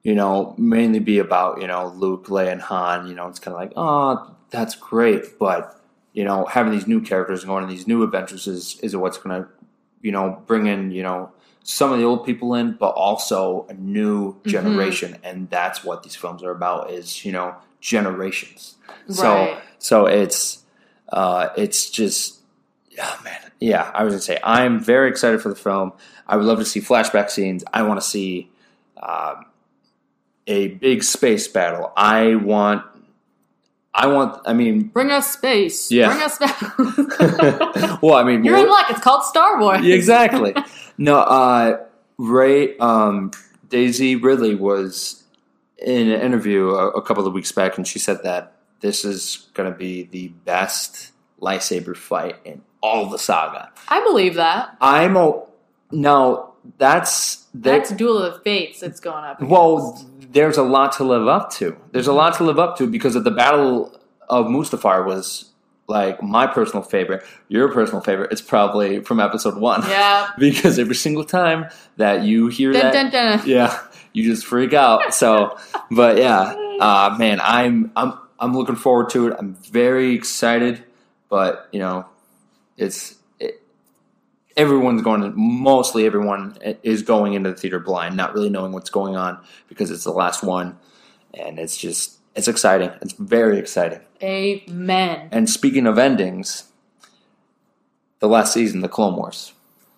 you 0.02 0.14
know, 0.14 0.54
mainly 0.58 0.98
be 1.00 1.18
about, 1.18 1.60
you 1.60 1.66
know, 1.66 1.88
Luke, 1.96 2.26
Leia, 2.26 2.52
and 2.52 2.62
Han. 2.62 3.06
You 3.08 3.14
know, 3.14 3.28
it's 3.28 3.38
kind 3.38 3.54
of 3.54 3.60
like, 3.60 3.72
oh, 3.76 4.34
that's 4.50 4.74
great. 4.74 5.38
But, 5.38 5.80
you 6.12 6.24
know, 6.24 6.44
having 6.46 6.72
these 6.72 6.86
new 6.86 7.00
characters 7.00 7.42
and 7.42 7.48
going 7.48 7.64
on 7.64 7.70
these 7.70 7.86
new 7.86 8.02
adventures 8.02 8.46
is, 8.46 8.78
is 8.80 8.96
what's 8.96 9.18
going 9.18 9.42
to, 9.42 9.48
you 10.02 10.12
know, 10.12 10.42
bring 10.46 10.66
in, 10.66 10.90
you 10.92 11.02
know, 11.02 11.30
some 11.62 11.92
of 11.92 11.98
the 11.98 12.04
old 12.04 12.24
people 12.24 12.54
in, 12.54 12.72
but 12.72 12.90
also 12.90 13.66
a 13.68 13.74
new 13.74 14.32
Mm-hmm. 14.34 14.48
generation. 14.48 15.18
And 15.22 15.50
that's 15.50 15.84
what 15.84 16.02
these 16.02 16.16
films 16.16 16.42
are 16.42 16.50
about 16.52 16.90
is, 16.90 17.24
you 17.24 17.32
know, 17.32 17.54
generations. 17.80 18.76
So, 19.10 19.34
Right. 19.34 19.58
so 19.78 20.06
it's, 20.06 20.64
uh, 21.10 21.48
it's 21.56 21.90
just, 21.90 22.40
oh 23.00 23.20
man, 23.24 23.38
yeah. 23.60 23.90
I 23.94 24.04
was 24.04 24.12
gonna 24.14 24.22
say 24.22 24.38
I'm 24.42 24.80
very 24.80 25.08
excited 25.10 25.40
for 25.42 25.48
the 25.50 25.54
film. 25.56 25.92
I 26.26 26.36
would 26.36 26.44
love 26.46 26.58
to 26.58 26.64
see 26.64 26.80
flashback 26.80 27.30
scenes. 27.30 27.64
I 27.72 27.82
want 27.82 28.00
to 28.00 28.06
see 28.06 28.50
um, 29.02 29.44
a 30.48 30.68
big 30.68 31.04
space 31.04 31.46
battle. 31.46 31.92
I 31.96 32.34
want, 32.34 32.82
I 33.94 34.08
want. 34.08 34.40
I 34.46 34.54
mean, 34.54 34.84
Bring 34.88 35.10
us 35.10 35.30
space. 35.32 35.90
Yeah. 35.90 36.08
Bring 36.08 36.22
us 36.22 36.38
back. 36.38 37.98
well, 38.02 38.14
I 38.14 38.24
mean, 38.24 38.42
You're 38.44 38.56
in 38.56 38.68
luck. 38.68 38.86
It's 38.90 39.00
called 39.00 39.22
Star 39.24 39.60
Wars. 39.60 39.86
Exactly. 39.86 40.54
No, 40.96 41.18
uh, 41.18 41.84
Rey 42.16 42.76
um, 42.78 43.30
Daisy 43.68 44.16
Ridley 44.16 44.56
was 44.56 45.22
in 45.78 46.10
an 46.10 46.20
interview 46.20 46.70
a, 46.70 46.88
a 46.88 47.02
couple 47.02 47.26
of 47.26 47.32
weeks 47.32 47.52
back, 47.52 47.76
and 47.76 47.86
she 47.86 47.98
said 47.98 48.22
that 48.24 48.54
this 48.80 49.04
is 49.04 49.48
going 49.54 49.70
to 49.70 49.76
be 49.76 50.04
the 50.04 50.28
best 50.28 51.12
lightsaber 51.40 51.96
fight 51.96 52.36
in 52.44 52.62
all 52.82 53.06
the 53.06 53.18
saga. 53.18 53.70
I 53.88 54.02
believe 54.02 54.34
that. 54.34 54.76
I'm 54.80 55.16
a 55.16 55.42
no. 55.92 56.47
That's 56.76 57.46
That's. 57.54 57.90
Duel 57.92 58.18
of 58.22 58.42
Fates. 58.42 58.80
that's 58.80 59.00
going 59.00 59.24
up. 59.24 59.38
against. 59.38 59.50
Well, 59.50 60.06
there's 60.30 60.58
a 60.58 60.62
lot 60.62 60.92
to 60.92 61.04
live 61.04 61.26
up 61.26 61.50
to. 61.54 61.76
There's 61.92 62.06
a 62.06 62.12
lot 62.12 62.34
to 62.36 62.44
live 62.44 62.58
up 62.58 62.76
to 62.78 62.86
because 62.86 63.16
of 63.16 63.24
the 63.24 63.30
Battle 63.30 63.98
of 64.28 64.46
Mustafar 64.46 65.06
was 65.06 65.46
like 65.86 66.22
my 66.22 66.46
personal 66.46 66.82
favorite. 66.82 67.24
Your 67.48 67.72
personal 67.72 68.02
favorite 68.02 68.30
It's 68.30 68.42
probably 68.42 69.00
from 69.00 69.20
Episode 69.20 69.56
One. 69.56 69.82
yeah. 69.88 70.28
because 70.38 70.78
every 70.78 70.94
single 70.94 71.24
time 71.24 71.66
that 71.96 72.24
you 72.24 72.48
hear 72.48 72.72
Dun, 72.72 72.82
that, 72.92 73.10
dun, 73.10 73.38
dun. 73.38 73.48
yeah, 73.48 73.80
you 74.12 74.24
just 74.24 74.44
freak 74.44 74.74
out. 74.74 75.14
So, 75.14 75.56
but 75.90 76.18
yeah, 76.18 76.54
uh, 76.80 77.16
man, 77.18 77.40
I'm 77.42 77.90
I'm 77.96 78.18
I'm 78.38 78.54
looking 78.54 78.76
forward 78.76 79.08
to 79.10 79.28
it. 79.28 79.36
I'm 79.38 79.54
very 79.54 80.12
excited, 80.14 80.84
but 81.30 81.68
you 81.72 81.78
know, 81.78 82.04
it's 82.76 83.12
it, 83.12 83.17
everyone's 84.58 85.00
going 85.00 85.22
to 85.22 85.30
mostly 85.30 86.04
everyone 86.04 86.58
is 86.82 87.02
going 87.02 87.32
into 87.32 87.50
the 87.50 87.56
theater 87.56 87.78
blind, 87.78 88.16
not 88.16 88.34
really 88.34 88.50
knowing 88.50 88.72
what's 88.72 88.90
going 88.90 89.16
on 89.16 89.38
because 89.68 89.90
it's 89.90 90.04
the 90.04 90.12
last 90.12 90.42
one, 90.42 90.76
and 91.32 91.58
it's 91.58 91.76
just 91.76 92.18
it's 92.34 92.48
exciting. 92.48 92.90
It's 93.00 93.14
very 93.14 93.58
exciting. 93.58 94.00
Amen. 94.22 95.28
And 95.32 95.48
speaking 95.48 95.86
of 95.86 95.96
endings, 95.96 96.64
the 98.18 98.28
last 98.28 98.52
season, 98.52 98.80
the 98.80 98.88
Clone 98.88 99.16
Wars. 99.16 99.52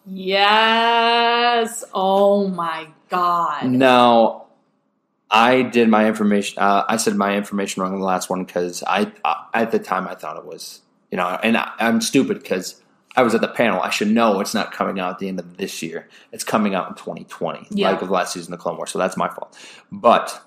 Yes. 0.07 1.85
Oh 1.93 2.49
my 2.49 2.89
God. 3.09 3.67
Now, 3.67 4.47
I 5.31 5.63
did 5.63 5.89
my 5.89 6.07
information. 6.07 6.59
Uh, 6.59 6.85
I 6.89 6.97
said 6.97 7.17
my 7.17 7.37
information 7.37 7.83
wrong 7.83 7.93
in 7.93 8.01
the 8.01 8.05
last 8.05 8.29
one 8.29 8.45
because 8.45 8.83
I, 8.87 9.13
uh, 9.25 9.35
at 9.55 9.71
the 9.71 9.79
time, 9.79 10.09
I 10.09 10.15
thought 10.15 10.37
it 10.37 10.45
was, 10.45 10.81
you 11.11 11.17
know, 11.17 11.27
and 11.43 11.57
I, 11.57 11.73
I'm 11.79 12.01
stupid 12.01 12.43
because 12.43 12.80
I 13.17 13.23
was 13.23 13.35
at 13.35 13.41
the 13.41 13.49
panel. 13.49 13.81
I 13.81 13.91
should 13.91 14.09
know 14.09 14.39
it's 14.41 14.55
not 14.55 14.73
coming 14.73 15.01
out 15.01 15.11
at 15.15 15.19
the 15.19 15.29
end 15.29 15.39
of 15.41 15.57
this 15.57 15.83
year. 15.83 16.09
It's 16.33 16.45
coming 16.45 16.75
out 16.75 16.89
in 16.89 16.95
2020, 16.95 17.67
Yeah. 17.71 17.91
like 17.91 18.03
of 18.03 18.11
last 18.11 18.33
season 18.35 18.55
of 18.55 18.61
Clone 18.61 18.77
Wars. 18.77 18.91
So 18.91 18.99
that's 18.99 19.17
my 19.17 19.29
fault. 19.29 19.57
But 19.91 20.41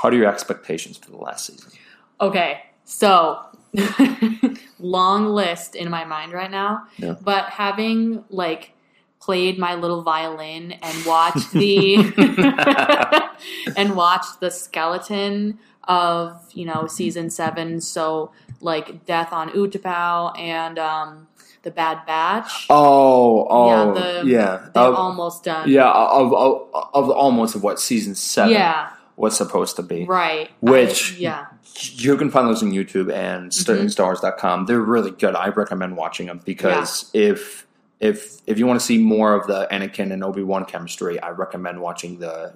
what 0.00 0.12
are 0.12 0.16
your 0.16 0.28
expectations 0.32 0.96
for 0.96 1.10
the 1.10 1.16
last 1.16 1.46
season? 1.46 1.72
Okay, 2.20 2.60
so 2.84 3.40
long 4.78 5.26
list 5.26 5.74
in 5.74 5.90
my 5.90 6.04
mind 6.04 6.32
right 6.32 6.50
now. 6.50 6.84
Yeah. 6.98 7.16
But 7.20 7.46
having 7.46 8.24
like 8.30 8.72
played 9.20 9.58
my 9.58 9.74
little 9.74 10.02
violin 10.02 10.72
and 10.72 11.04
watched 11.06 11.52
the 11.52 11.96
and 13.76 13.96
watched 13.96 14.40
the 14.40 14.50
skeleton 14.50 15.58
of 15.84 16.40
you 16.52 16.64
know 16.64 16.86
season 16.86 17.28
seven, 17.30 17.80
so 17.80 18.30
like 18.60 19.04
Death 19.04 19.32
on 19.32 19.50
Utapau 19.50 20.38
and 20.38 20.78
um, 20.78 21.26
the 21.62 21.70
Bad 21.70 22.04
Batch. 22.06 22.66
Oh, 22.70 23.46
oh, 23.48 23.68
Yeah, 23.68 23.92
the- 24.22 24.28
yeah, 24.28 24.60
They're 24.74 24.82
Of- 24.82 24.94
almost 24.96 25.44
done. 25.44 25.68
yeah, 25.68 25.90
of, 25.90 26.32
of, 26.34 26.68
of 26.94 27.10
almost 27.10 27.54
of 27.54 27.62
what 27.62 27.78
season 27.80 28.14
seven 28.14 28.52
Yeah, 28.52 28.88
was 29.16 29.36
supposed 29.36 29.76
to 29.76 29.82
be. 29.82 30.04
right. 30.04 30.50
Which- 30.60 31.14
I- 31.14 31.18
yeah. 31.18 31.44
You 31.74 32.16
can 32.18 32.30
find 32.30 32.46
those 32.48 32.62
on 32.62 32.70
YouTube 32.72 33.10
and 33.10 33.50
Mhm. 33.50 33.88
StarWars.com. 33.94 34.66
They're 34.66 34.78
really 34.80 35.10
good. 35.10 35.34
I 35.34 35.48
recommend 35.48 35.96
watching 35.96 36.26
them 36.26 36.40
because 36.44 37.08
if 37.14 37.66
if 37.98 38.38
if 38.48 38.58
you 38.58 38.66
want 38.66 38.78
to 38.80 38.84
see 38.84 38.98
more 38.98 39.32
of 39.32 39.46
the 39.46 39.68
Anakin 39.70 40.12
and 40.12 40.22
Obi 40.24 40.42
Wan 40.42 40.64
chemistry, 40.66 41.18
I 41.20 41.30
recommend 41.30 41.80
watching 41.80 42.18
the 42.18 42.52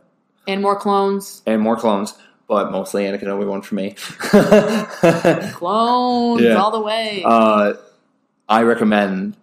And 0.49 0.61
more 0.61 0.77
clones. 0.77 1.41
and 1.47 1.63
more 1.63 1.77
clones, 1.77 2.13
but 2.49 2.71
mostly 2.73 3.05
Anakin 3.05 3.23
and 3.23 3.31
Obi 3.31 3.47
Wan 3.47 3.63
for 3.63 3.75
me. 3.77 3.95
Clones 5.53 6.43
Yeah. 6.43 6.57
all 6.57 6.71
the 6.73 6.81
way. 6.81 7.23
uh, 7.25 7.75
I 8.49 8.63
recommend 8.63 9.37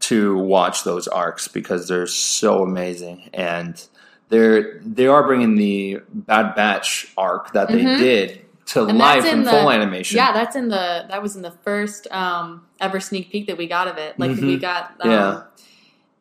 to 0.00 0.36
watch 0.38 0.84
those 0.84 1.06
arcs 1.08 1.46
because 1.48 1.88
they're 1.88 2.06
so 2.06 2.62
amazing 2.62 3.28
and 3.34 3.82
they're 4.30 4.80
they 4.84 5.06
are 5.06 5.22
bringing 5.26 5.56
the 5.56 6.00
Bad 6.12 6.54
Batch 6.54 7.12
arc 7.18 7.52
that 7.52 7.68
they 7.68 7.82
Mhm. 7.84 7.98
did 7.98 8.40
to 8.66 8.84
And 8.86 8.98
life 8.98 9.24
in 9.26 9.38
in 9.40 9.44
the- 9.44 9.50
full 9.50 9.70
animation. 9.70 10.16
Yeah, 10.16 10.32
that's 10.32 10.54
in 10.56 10.68
the 10.68 11.04
that 11.08 11.20
was 11.22 11.36
in 11.36 11.42
the 11.42 11.50
first 11.50 12.06
um 12.12 12.62
ever 12.80 12.98
sneak 13.00 13.30
peek 13.30 13.46
that 13.48 13.58
we 13.58 13.66
got 13.66 13.88
of 13.88 13.98
it. 13.98 14.18
Like 14.18 14.30
we 14.30 14.56
Mhm. 14.56 14.60
got 14.60 14.92
um, 15.00 15.10
Yeah. 15.10 15.42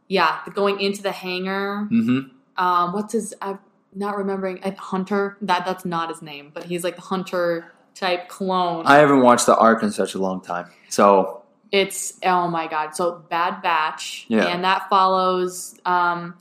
yeah, 0.07 0.38
going 0.53 0.79
into 0.81 1.01
the 1.01 1.11
hangar. 1.11 1.85
hmm 1.89 2.19
Um 2.57 2.91
what's 2.93 3.13
his 3.13 3.33
I'm 3.41 3.59
not 3.95 4.17
remembering 4.17 4.61
uh, 4.63 4.71
Hunter. 4.77 5.38
That 5.41 5.65
that's 5.65 5.85
not 5.85 6.09
his 6.09 6.21
name, 6.21 6.51
but 6.53 6.65
he's 6.65 6.83
like 6.83 6.95
the 6.97 7.01
Hunter 7.03 7.71
type 7.95 8.27
clone. 8.27 8.85
I 8.85 8.95
haven't 8.97 9.21
watched 9.21 9.45
the 9.45 9.55
arc 9.57 9.83
in 9.83 9.91
such 9.91 10.15
a 10.15 10.19
long 10.19 10.41
time, 10.41 10.65
so 10.89 11.43
it's 11.71 12.19
oh 12.23 12.47
my 12.47 12.67
god. 12.67 12.95
So 12.95 13.23
Bad 13.29 13.61
Batch. 13.61 14.25
Yeah. 14.27 14.47
And 14.47 14.63
that 14.63 14.89
follows 14.89 15.79
um 15.85 16.35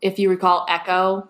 if 0.00 0.18
you 0.18 0.30
recall 0.30 0.66
Echo. 0.68 1.28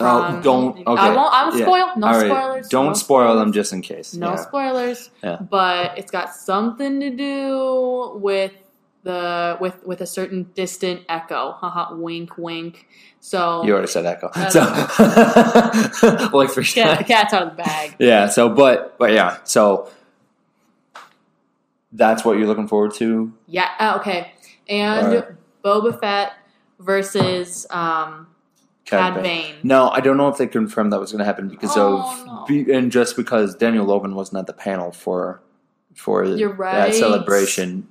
Oh, 0.00 0.40
don't- 0.42 0.78
okay, 0.78 1.00
I 1.00 1.14
won't 1.14 1.32
I 1.32 1.44
won't 1.44 1.58
yeah. 1.58 1.64
spoil. 1.64 1.92
No 1.96 2.06
right, 2.08 2.26
spoilers. 2.26 2.68
don't 2.68 2.86
no 2.86 2.92
spoil 2.94 3.26
spoilers. 3.26 3.38
them 3.40 3.52
just 3.52 3.72
in 3.72 3.82
case. 3.82 4.14
No 4.14 4.30
yeah. 4.30 4.36
spoilers. 4.36 5.10
Yeah. 5.22 5.36
But 5.36 5.98
it's 5.98 6.10
got 6.10 6.34
something 6.34 7.00
to 7.00 7.10
do 7.10 8.18
with 8.20 8.52
the 9.04 9.56
with 9.60 9.84
with 9.86 10.00
a 10.00 10.06
certain 10.06 10.50
distant 10.54 11.02
echo. 11.08 11.52
Haha, 11.52 11.94
wink, 11.94 12.36
wink. 12.38 12.86
So 13.20 13.62
You 13.64 13.72
already 13.74 13.86
said 13.86 14.04
Echo, 14.04 14.32
so 14.50 14.60
like 16.36 16.50
three 16.50 16.64
get 16.64 16.98
the 16.98 17.04
cat's 17.04 17.32
out 17.32 17.42
of 17.42 17.50
the 17.50 17.62
bag. 17.62 17.94
Yeah. 18.00 18.28
So, 18.28 18.48
but 18.48 18.98
but 18.98 19.12
yeah. 19.12 19.38
So 19.44 19.88
that's 21.92 22.24
what 22.24 22.38
you're 22.38 22.46
looking 22.46 22.68
forward 22.68 22.94
to. 22.94 23.32
Yeah. 23.46 23.68
uh, 23.78 23.96
okay. 24.00 24.32
And 24.68 25.06
Alright. 25.06 25.28
Boba 25.64 25.98
Fett 26.00 26.32
versus 26.78 27.66
um, 27.70 28.26
Cad 28.84 29.14
Cad 29.14 29.22
Bane. 29.22 29.22
Bane. 29.52 29.54
No, 29.62 29.88
I 29.90 30.00
don't 30.00 30.16
know 30.16 30.28
if 30.28 30.38
they 30.38 30.46
confirmed 30.46 30.92
that 30.92 31.00
was 31.00 31.12
going 31.12 31.20
to 31.20 31.24
happen 31.24 31.48
because 31.48 31.76
Oh, 31.76 31.98
of 32.20 32.26
no. 32.26 32.44
be, 32.46 32.72
and 32.72 32.90
just 32.90 33.16
because 33.16 33.54
Daniel 33.54 33.84
Logan 33.84 34.14
wasn't 34.14 34.38
at 34.38 34.46
the 34.46 34.52
panel 34.52 34.92
for 34.92 35.40
for 35.94 36.24
You're 36.24 36.56
that 36.56 36.94
celebration. 36.94 37.86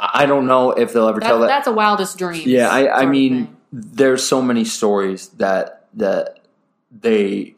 I 0.00 0.26
don't 0.26 0.46
know 0.46 0.70
if 0.72 0.92
they'll 0.92 1.08
ever 1.08 1.20
That, 1.20 1.26
tell 1.26 1.40
that. 1.40 1.46
that's 1.48 1.66
a 1.66 1.72
wildest 1.72 2.16
dream. 2.18 2.42
Yeah, 2.46 2.68
I, 2.68 3.02
I 3.02 3.06
mean, 3.06 3.54
there's 3.72 4.26
so 4.26 4.40
many 4.40 4.64
stories 4.64 5.28
that 5.30 5.86
that 5.94 6.40
they 6.90 7.54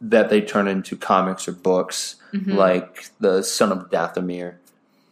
that 0.00 0.28
they 0.30 0.40
turn 0.40 0.66
into 0.68 0.96
comics 0.96 1.46
or 1.48 1.52
books, 1.52 2.16
Mhm. 2.34 2.54
like 2.54 3.06
the 3.20 3.42
Son 3.42 3.70
of 3.72 3.88
Dathomir 3.90 4.56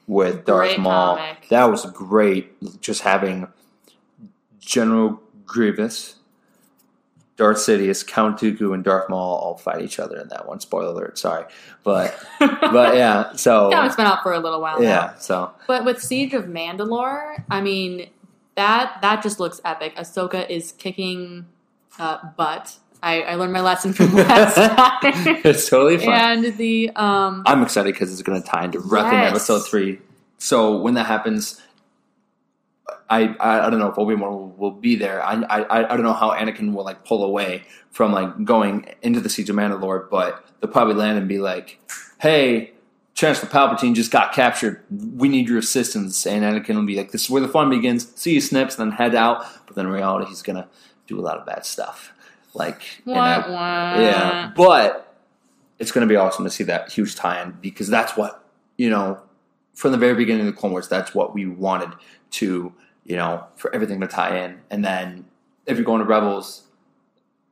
with 0.07 0.45
Darth 0.45 0.69
Great 0.69 0.81
Maul. 0.81 1.17
comic. 1.17 1.49
That 1.49 1.65
was 1.71 1.85
great. 1.87 2.81
Just 2.81 3.03
having 3.03 3.49
General 4.61 5.21
Grievous, 5.45 6.17
Darth 7.37 7.59
Sidious, 7.59 8.07
Count 8.07 8.39
Dooku, 8.39 8.75
and 8.75 8.85
Darth 8.85 9.09
Maul 9.09 9.37
all 9.37 9.57
fight 9.57 9.83
each 9.83 9.99
other 9.99 10.19
in 10.19 10.29
that 10.29 10.47
one. 10.47 10.61
Spoiler 10.61 10.93
alert, 10.93 11.19
sorry, 11.19 11.45
but 11.83 12.19
but 12.41 12.97
yeah, 12.97 13.33
so 13.35 13.71
yeah, 13.71 13.87
it's 13.87 13.97
been 13.97 14.07
out 14.07 14.23
for 14.23 14.33
a 14.33 14.39
little 14.39 14.61
while 14.61 14.81
now. 14.81 14.87
yeah, 14.89 15.15
so 15.17 15.53
But 15.67 15.85
with 15.85 16.01
Siege 16.03 16.35
of 16.35 16.45
Mandalore, 16.45 17.43
I 17.51 17.61
mean 17.61 18.09
that 18.55 18.99
that 19.03 19.23
just 19.23 19.41
looks 19.41 19.61
epic. 19.65 19.97
Ahsoka 19.97 20.49
is 20.49 20.73
kicking 20.73 21.47
uh, 21.99 22.19
butt. 22.37 22.77
I, 23.03 23.23
I 23.23 23.35
learned 23.35 23.53
my 23.53 23.61
lesson 23.61 23.93
from 23.93 24.15
last 24.15 24.55
time. 24.57 25.41
it's 25.45 25.69
totally 25.69 25.99
fine. 25.99 26.45
and 26.45 26.57
the 26.57 26.91
um, 26.97 27.43
I'm 27.47 27.63
excited 27.63 27.93
because 27.95 28.13
it's 28.13 28.23
going 28.23 28.41
to 28.41 28.49
tie 28.49 28.65
into 28.65 28.79
Wreck 28.81 29.11
Yes. 29.13 29.31
episode 29.31 29.67
three. 29.67 29.99
So 30.39 30.77
when 30.81 30.95
that 30.95 31.07
happens, 31.07 31.61
I, 33.11 33.35
I 33.41 33.67
I 33.67 33.71
don't 33.71 33.79
know 33.79 33.89
if 33.91 33.99
Obi 33.99 34.15
Wan 34.15 34.31
will, 34.31 34.49
will 34.51 34.71
be 34.71 34.97
there. 34.97 35.23
I, 35.25 35.35
I 35.43 35.85
I 35.93 35.97
don't 35.97 36.03
know 36.05 36.13
how 36.13 36.31
Anakin 36.31 36.73
will 36.75 36.85
like 36.85 37.05
pull 37.05 37.25
away 37.25 37.65
from 37.91 38.13
like 38.13 38.45
going 38.45 38.87
into 39.03 39.21
the 39.21 39.29
siege 39.29 39.51
of 39.51 39.57
Mandalore, 39.57 40.09
but 40.11 40.45
they'll 40.61 40.71
probably 40.71 40.95
land 40.95 41.19
and 41.19 41.29
be 41.29 41.39
like, 41.39 41.79
"Hey, 42.21 42.73
Chancellor 43.15 43.49
Palpatine 43.51 43.95
just 43.95 44.11
got 44.11 44.33
captured. 44.33 44.83
We 44.91 45.29
need 45.29 45.49
your 45.49 45.59
assistance." 45.59 46.27
And 46.27 46.43
Anakin 46.45 46.75
will 46.77 46.87
be 46.87 46.97
like, 46.97 47.11
"This 47.13 47.25
is 47.25 47.31
where 47.31 47.43
the 47.43 47.49
fun 47.49 47.69
begins. 47.71 48.13
See 48.15 48.35
you, 48.35 48.41
Snips." 48.41 48.77
Then 48.77 48.93
head 48.93 49.15
out. 49.15 49.45
But 49.67 49.77
then 49.77 49.87
in 49.87 49.93
reality, 49.93 50.27
he's 50.29 50.43
gonna 50.43 50.69
do 51.07 51.19
a 51.19 51.23
lot 51.23 51.37
of 51.39 51.45
bad 51.47 51.67
stuff. 51.67 52.13
Like, 52.55 52.83
and 53.07 53.19
I- 53.19 53.39
Wah, 53.39 53.55
wah. 53.55 54.01
yeah, 54.01 54.53
but 54.55 55.15
it's 55.79 55.91
going 55.91 56.07
to 56.07 56.13
be 56.13 56.17
awesome 56.17 56.45
to 56.45 56.51
see 56.51 56.65
that 56.65 56.93
huge 56.93 57.17
tie-in 57.17 57.57
because 57.61 57.89
that's 57.89 58.17
what 58.17 58.45
you 58.77 58.91
know 58.91 59.21
from 59.75 59.93
the 59.93 59.99
very 59.99 60.15
beginning 60.15 60.47
of 60.47 60.55
the 60.55 60.59
Clone 60.61 60.73
Wars. 60.73 60.89
That's 60.89 61.15
what 61.15 61.35
we 61.35 61.47
wanted 61.47 61.91
to 62.33 62.73
you 63.05 63.17
know 63.17 63.45
for 63.57 63.75
everything 63.75 64.01
to 64.01 64.07
tie 64.07 64.45
in, 64.45 64.61
and 64.71 64.85
then 64.85 65.25
if 65.67 65.77
you're 65.77 65.85
going 65.85 66.01
to 66.01 66.05
Rebels, 66.07 66.63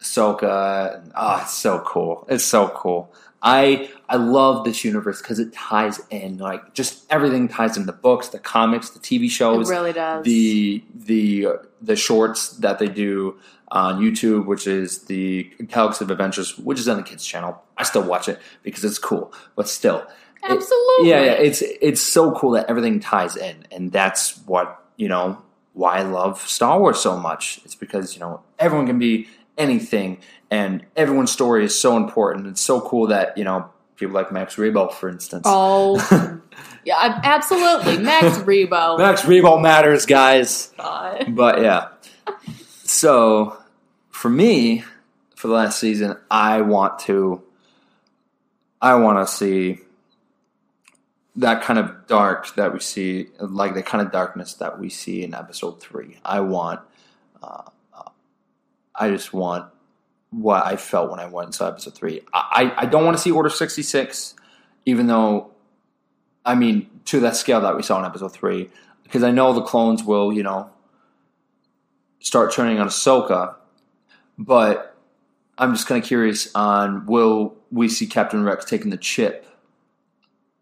Ahsoka, 0.03 1.11
ah, 1.15 1.43
it's 1.43 1.55
so 1.55 1.81
cool. 1.81 2.27
It's 2.29 2.45
so 2.45 2.69
cool. 2.69 3.13
I 3.43 3.89
I 4.09 4.17
love 4.17 4.65
this 4.65 4.85
universe 4.85 5.23
because 5.23 5.39
it 5.39 5.53
ties 5.53 6.01
in 6.11 6.39
like 6.39 6.75
just 6.75 7.07
everything 7.11 7.49
ties 7.49 7.77
in 7.77 7.87
the 7.87 7.93
books, 7.93 8.29
the 8.29 8.39
comics, 8.39 8.91
the 8.91 8.99
TV 9.01 9.31
shows. 9.31 9.69
It 9.69 9.73
really 9.73 9.93
does. 9.93 10.25
the 10.25 10.85
the 10.95 11.47
the 11.81 11.97
shorts 11.97 12.51
that 12.59 12.79
they 12.79 12.89
do 12.89 13.39
on 13.73 14.01
YouTube, 14.01 14.47
which 14.47 14.67
is 14.67 15.05
the 15.05 15.45
Galaxy 15.69 16.05
of 16.05 16.11
Adventures, 16.11 16.59
which 16.59 16.79
is 16.79 16.89
on 16.89 16.97
the 16.99 17.03
kids 17.03 17.25
channel. 17.25 17.63
I 17.79 17.85
still 17.85 18.03
watch 18.03 18.29
it 18.29 18.39
because 18.63 18.85
it's 18.85 18.99
cool, 18.99 19.33
but 19.57 19.69
still, 19.69 19.99
it- 20.01 20.07
Absolutely. 20.51 21.09
yeah, 21.09 21.23
yeah, 21.25 21.33
it's 21.33 21.63
it's 21.63 22.01
so 22.03 22.33
cool 22.33 22.51
that 22.53 22.67
everything 22.69 23.01
ties 23.01 23.37
in, 23.37 23.65
and 23.71 23.91
that's 23.93 24.39
what 24.47 24.85
you 24.97 25.09
know 25.09 25.41
why 25.73 25.99
I 25.99 26.03
love 26.03 26.41
Star 26.47 26.79
Wars 26.81 26.99
so 27.01 27.17
much. 27.17 27.61
It's 27.65 27.75
because 27.77 28.15
you 28.15 28.21
know 28.21 28.43
everyone 28.59 28.87
can 28.87 28.99
be 28.99 29.29
anything, 29.61 30.19
and 30.51 30.85
everyone's 30.97 31.31
story 31.31 31.65
is 31.65 31.79
so 31.79 31.97
important. 31.97 32.47
It's 32.47 32.61
so 32.61 32.81
cool 32.81 33.09
that 33.09 33.37
you 33.39 33.45
know 33.45 33.71
people 33.97 34.15
like 34.15 34.33
Max 34.33 34.57
Rebo, 34.57 34.93
for 34.93 35.09
instance. 35.09 35.43
Oh, 35.45 36.41
yeah, 36.85 37.21
absolutely. 37.23 37.99
Max 37.99 38.39
Rebo. 38.39 38.99
Max 38.99 39.23
Rebo 39.23 39.61
matters, 39.61 40.07
guys. 40.07 40.73
God. 40.77 41.35
But 41.35 41.63
yeah. 41.63 41.89
So 42.85 43.57
for 44.11 44.31
me, 44.31 44.85
for 45.37 45.49
the 45.49 45.55
last 45.55 45.79
season, 45.79 46.17
I 46.31 46.63
want 46.63 46.99
to 47.01 47.43
I 48.83 48.95
want 48.95 49.27
to 49.27 49.33
see 49.33 49.81
that 51.37 51.63
kind 51.63 51.79
of 51.79 52.07
dark 52.07 52.55
that 52.57 52.73
we 52.73 52.81
see, 52.81 53.29
like 53.39 53.75
the 53.75 53.83
kind 53.83 54.05
of 54.05 54.13
darkness 54.13 54.55
that 54.55 54.79
we 54.79 54.89
see 54.89 55.23
in 55.23 55.35
episode 55.35 55.81
three. 55.81 56.19
I 56.25 56.41
want, 56.41 56.81
uh, 57.43 57.63
I 59.01 59.11
just 59.11 59.33
want 59.33 59.67
what 60.31 60.65
I 60.65 60.77
felt 60.77 61.11
when 61.11 61.19
I 61.19 61.27
went 61.27 61.47
and 61.47 61.55
saw 61.55 61.69
episode 61.69 61.95
three. 61.95 62.21
I, 62.33 62.73
I 62.77 62.87
don't 62.87 63.05
want 63.05 63.17
to 63.17 63.23
see 63.23 63.33
Order 63.33 63.49
66, 63.49 64.35
even 64.85 65.07
though, 65.07 65.51
I 66.45 66.55
mean, 66.55 66.89
to 67.07 67.21
that 67.21 67.35
scale 67.35 67.61
that 67.63 67.77
we 67.77 67.83
saw 67.83 67.99
in 67.99 68.05
episode 68.05 68.33
three, 68.33 68.71
because 69.03 69.25
I 69.25 69.31
know 69.31 69.53
the 69.53 69.63
clones 69.63 70.05
will, 70.05 70.33
you 70.33 70.43
know, 70.43 70.71
start 72.21 72.53
turning 72.53 72.79
on 72.79 72.87
Ahsoka, 72.87 73.57
but 74.39 74.95
I'm 75.59 75.75
just 75.75 75.87
kind 75.89 76.01
of 76.01 76.07
curious 76.07 76.55
on 76.55 77.07
will 77.07 77.57
we 77.73 77.89
see 77.89 78.07
Captain 78.07 78.45
Rex 78.45 78.65
taking 78.65 78.91
the 78.91 78.97
chip 78.97 79.47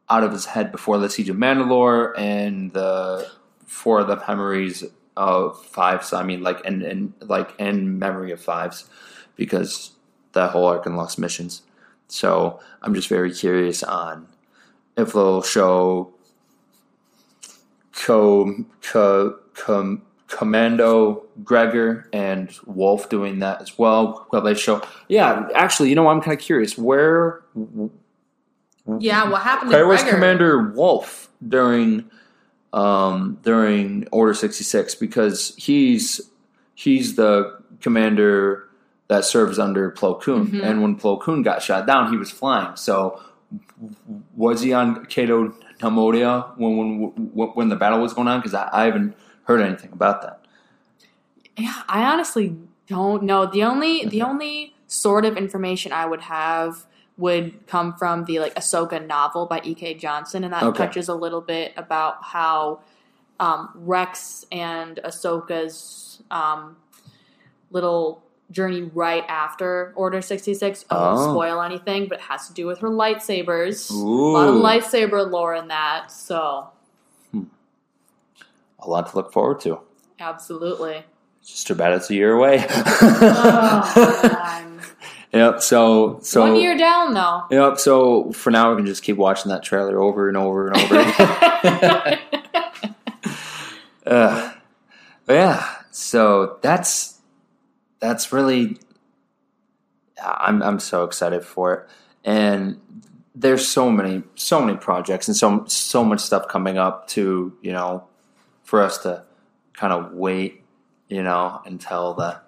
out 0.09 0.25
of 0.25 0.33
his 0.33 0.47
head 0.47 0.73
before 0.73 0.99
the 0.99 1.11
siege 1.11 1.28
of 1.28 1.37
Mandalore 1.37 2.18
and 2.18 2.73
the 2.73 3.30
Four 3.66 4.00
of 4.00 4.07
the 4.07 4.16
memories 4.26 4.83
of 5.19 5.61
fives. 5.67 6.13
I 6.13 6.23
mean, 6.23 6.43
like 6.43 6.65
and 6.65 6.83
and 6.83 7.13
like 7.21 7.53
in 7.59 7.99
memory 7.99 8.31
of 8.31 8.41
fives, 8.41 8.89
because 9.37 9.91
that 10.33 10.51
whole 10.51 10.67
arc 10.67 10.87
and 10.87 10.97
lost 10.97 11.19
missions. 11.19 11.63
So 12.07 12.61
I'm 12.83 12.95
just 12.95 13.09
very 13.09 13.33
curious 13.33 13.83
on 13.83 14.29
if 14.97 15.13
they'll 15.13 15.43
show 15.43 16.15
co, 17.92 18.64
co, 18.81 19.38
com, 19.55 20.03
Commando 20.29 21.25
Gregor 21.42 22.09
and 22.12 22.55
Wolf 22.66 23.09
doing 23.09 23.40
that 23.40 23.61
as 23.62 23.79
well. 23.79 24.27
Will 24.31 24.42
they 24.42 24.55
show? 24.55 24.83
Yeah, 25.09 25.49
actually, 25.55 25.88
you 25.88 25.95
know, 25.95 26.07
I'm 26.09 26.21
kind 26.21 26.38
of 26.38 26.45
curious 26.45 26.79
where 26.79 27.42
Yeah, 28.99 29.29
what 29.29 29.42
happened 29.42 29.71
where 29.71 29.83
to 29.83 29.88
was 29.88 30.01
Gregor? 30.01 30.16
Commander 30.16 30.71
Wolf 30.71 31.29
during 31.47 32.11
um, 32.72 33.38
during 33.42 34.07
Order 34.12 34.35
66 34.35 34.94
because 34.96 35.54
he's 35.57 36.20
he's 36.74 37.16
the 37.16 37.59
commander 37.81 38.68
that 39.09 39.24
serves 39.24 39.59
under 39.59 39.90
Plo 39.90 40.20
Koon, 40.20 40.48
Mhm. 40.48 40.62
and 40.64 40.83
when 40.83 40.98
Plo 40.98 41.18
Koon 41.20 41.42
got 41.42 41.62
shot 41.62 41.87
down, 41.87 42.11
he 42.11 42.16
was 42.18 42.31
flying. 42.31 42.76
So 42.76 43.20
was 44.37 44.61
he 44.61 44.72
on 44.72 45.07
Cato 45.07 45.54
Neimoidia 45.81 46.57
when 46.59 47.12
when 47.33 47.48
when 47.48 47.68
the 47.68 47.76
battle 47.76 48.00
was 48.00 48.12
going 48.12 48.28
on? 48.28 48.40
Because 48.40 48.54
I, 48.54 48.68
I 48.72 48.85
haven't 48.85 49.16
heard 49.44 49.61
anything 49.61 49.92
about 49.92 50.20
that. 50.22 50.44
Yeah, 51.57 51.83
I 51.88 52.04
honestly 52.04 52.57
don't 52.87 53.22
know. 53.22 53.46
The 53.46 53.62
only 53.64 54.04
the 54.04 54.22
only 54.22 54.74
sort 54.87 55.24
of 55.24 55.37
information 55.37 55.92
I 55.92 56.07
would 56.07 56.20
have 56.22 56.87
would 57.18 57.66
come 57.66 57.92
from 57.94 58.24
the 58.24 58.38
like 58.38 58.54
Ahsoka 58.54 59.04
novel 59.07 59.44
by 59.46 59.61
E.K. 59.64 59.94
Johnston, 59.94 60.44
and 60.44 60.52
that 60.52 60.62
Okay. 60.62 60.78
touches 60.87 61.09
a 61.09 61.14
little 61.14 61.40
bit 61.42 61.72
about 61.76 62.22
how 62.22 62.81
um, 63.40 63.68
Rex 63.74 64.46
and 64.50 64.98
Ahsoka's 65.04 66.22
um, 66.31 66.76
little 67.70 68.22
journey 68.50 68.83
right 68.94 69.24
after 69.28 69.92
Order 69.96 70.22
sixty 70.22 70.54
six. 70.54 70.85
I 70.90 70.94
won't 70.94 71.18
Oh. 71.18 71.33
spoil 71.35 71.61
anything, 71.61 72.09
but 72.09 72.18
it 72.18 72.24
has 72.24 72.46
to 72.48 72.54
do 72.54 72.66
with 72.66 72.78
her 72.78 72.88
lightsabers. 72.88 73.90
Ooh. 73.92 74.31
A 74.31 74.33
lot 74.33 74.48
of 74.48 74.54
lightsaber 74.54 75.31
lore 75.31 75.54
in 75.54 75.68
that, 75.68 76.11
so 76.11 76.68
A 78.81 78.88
lot 78.88 79.11
to 79.11 79.16
look 79.16 79.33
forward 79.33 79.61
to. 79.62 79.81
absolutely. 80.20 81.04
It's 81.40 81.50
just 81.50 81.66
too 81.66 81.74
bad 81.74 81.92
it's 81.92 82.09
a 82.11 82.14
year 82.14 82.33
away. 82.33 82.64
Oh. 82.70 84.81
yep. 85.33 85.62
So 85.62 86.19
so 86.23 86.41
One 86.43 86.57
year 86.57 86.77
down 86.77 87.14
though. 87.14 87.45
Yep. 87.51 87.79
So 87.79 88.33
for 88.33 88.51
now, 88.51 88.71
we 88.71 88.77
can 88.77 88.87
just 88.87 89.03
keep 89.03 89.17
watching 89.17 89.51
that 89.51 89.62
trailer 89.62 90.01
over 90.01 90.29
and 90.29 90.37
over 90.37 90.69
and 90.69 90.77
over 90.77 90.99
uh, 94.07 94.53
yeah. 95.29 95.69
So 95.91 96.59
that's 96.62 97.21
that's 98.01 98.33
really. 98.33 98.79
I'm 100.21 100.62
I'm 100.62 100.81
so 100.81 101.05
excited 101.05 101.45
for 101.45 101.75
it, 101.75 101.88
and 102.25 102.81
there's 103.38 103.67
so 103.67 103.91
many 103.91 104.23
so 104.35 104.61
many 104.61 104.77
projects 104.77 105.29
and 105.29 105.37
so 105.37 105.64
so 105.67 106.03
much 106.03 106.21
stuff 106.21 106.49
coming 106.49 106.77
up 106.77 107.07
to 107.09 107.57
you 107.62 107.73
know 107.73 108.05
for 108.64 108.83
us 108.83 108.99
to 108.99 109.23
kind 109.75 109.93
of 109.93 110.12
wait 110.12 110.64
you 111.09 111.23
know 111.23 111.62
until 111.64 112.14
the 112.14 112.41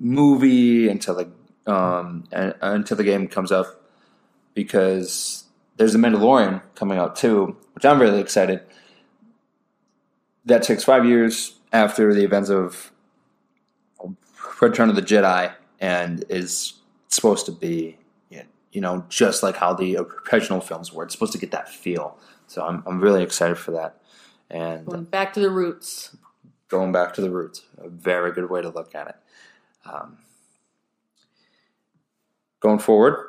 movie 0.00 0.88
until 0.88 1.14
the 1.14 1.30
um 1.66 2.24
and, 2.32 2.54
until 2.60 2.96
the 2.96 3.04
game 3.04 3.28
comes 3.28 3.52
up 3.52 3.82
because 4.54 5.44
there's 5.76 5.94
a 5.94 5.98
Mandalorian 5.98 6.60
coming 6.74 6.98
out 6.98 7.16
too, 7.16 7.56
which 7.74 7.84
I'm 7.84 8.00
really 8.00 8.20
excited. 8.20 8.60
That 10.44 10.62
takes 10.62 10.84
five 10.84 11.06
years 11.06 11.54
after 11.72 12.12
the 12.14 12.24
events 12.24 12.50
of 12.50 12.90
Return 14.60 14.90
of 14.90 14.96
the 14.96 15.02
Jedi, 15.02 15.52
and 15.80 16.24
is 16.28 16.74
supposed 17.08 17.46
to 17.46 17.52
be, 17.52 17.98
you 18.70 18.80
know, 18.80 19.04
just 19.08 19.42
like 19.42 19.56
how 19.56 19.74
the 19.74 19.98
original 20.32 20.60
films 20.60 20.92
were. 20.92 21.04
It's 21.04 21.12
supposed 21.14 21.32
to 21.32 21.38
get 21.38 21.50
that 21.50 21.68
feel. 21.68 22.16
So 22.46 22.64
I'm 22.64 22.82
I'm 22.86 23.00
really 23.00 23.22
excited 23.22 23.56
for 23.58 23.72
that, 23.72 24.00
and 24.50 24.86
Going 24.86 25.04
back 25.04 25.32
to 25.34 25.40
the 25.40 25.50
roots. 25.50 26.16
going 26.68 26.92
back 26.92 27.14
to 27.14 27.20
the 27.20 27.30
roots. 27.30 27.62
A 27.78 27.88
very 27.88 28.32
good 28.32 28.48
way 28.50 28.62
to 28.62 28.68
look 28.68 28.94
at 28.94 29.08
it. 29.08 29.16
Um, 29.84 30.18
going 32.62 32.78
forward, 32.78 33.28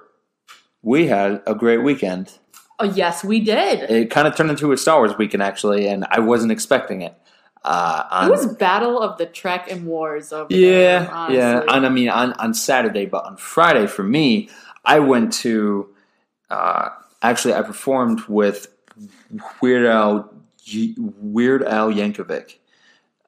we 0.82 1.08
had 1.08 1.42
a 1.48 1.56
great 1.56 1.80
weekend. 1.84 2.32
Oh 2.80 2.86
yes, 2.86 3.24
we 3.24 3.40
did. 3.40 3.90
It 3.90 4.10
kind 4.10 4.28
of 4.28 4.36
turned 4.36 4.50
into 4.50 4.72
a 4.72 4.78
Star 4.78 4.98
Wars 5.00 5.18
weekend, 5.18 5.44
actually, 5.44 5.88
and 5.88 6.06
I 6.10 6.20
wasn't 6.20 6.52
expecting 6.52 7.02
it. 7.02 7.16
Uh, 7.64 8.04
on, 8.12 8.28
It 8.28 8.32
was 8.32 8.56
Battle 8.56 9.00
of 9.00 9.18
the 9.18 9.26
Trek 9.26 9.72
and 9.72 9.86
Wars 9.86 10.34
over 10.34 10.54
yeah, 10.54 11.28
there. 11.28 11.38
yeah. 11.38 11.64
And 11.70 11.86
I 11.86 11.90
mean, 11.90 12.10
on, 12.10 12.34
on 12.34 12.54
Saturday, 12.54 13.06
but 13.06 13.26
on 13.26 13.38
Friday 13.38 13.88
for 13.88 14.04
me, 14.04 14.50
I 14.86 15.00
went 15.00 15.34
to. 15.34 15.90
Uh, 16.50 16.90
actually, 17.22 17.54
I 17.54 17.62
performed 17.62 18.22
with 18.28 18.68
Weird 19.62 19.86
Al 19.86 20.30
Weird 20.98 21.64
Al 21.64 21.92
Yankovic. 21.92 22.58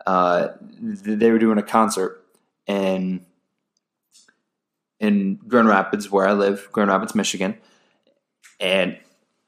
Uh, 0.05 0.49
they 0.61 1.31
were 1.31 1.39
doing 1.39 1.57
a 1.57 1.63
concert 1.63 2.23
in 2.67 3.25
in 4.99 5.35
Grand 5.47 5.67
Rapids, 5.67 6.11
where 6.11 6.27
I 6.27 6.33
live, 6.33 6.69
Grand 6.71 6.89
Rapids, 6.89 7.15
Michigan. 7.15 7.57
And 8.59 8.97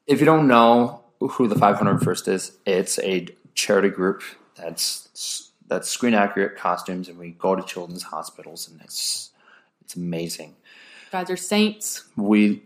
if 0.05 0.19
you 0.19 0.25
don't 0.25 0.47
know 0.47 1.03
who 1.19 1.47
the 1.47 1.55
501st 1.55 2.27
is, 2.27 2.57
it's 2.65 2.99
a 2.99 3.27
charity 3.55 3.89
group 3.89 4.21
that's 4.55 5.51
that's 5.67 5.89
screen 5.89 6.13
accurate 6.13 6.57
costumes, 6.57 7.10
and 7.10 7.17
we 7.17 7.31
go 7.31 7.55
to 7.55 7.63
children's 7.63 8.03
hospitals, 8.03 8.69
and 8.69 8.81
it's 8.81 9.31
it's 9.81 9.95
amazing. 9.95 10.55
Guys 11.12 11.29
are 11.29 11.38
saints. 11.38 12.05
We 12.15 12.63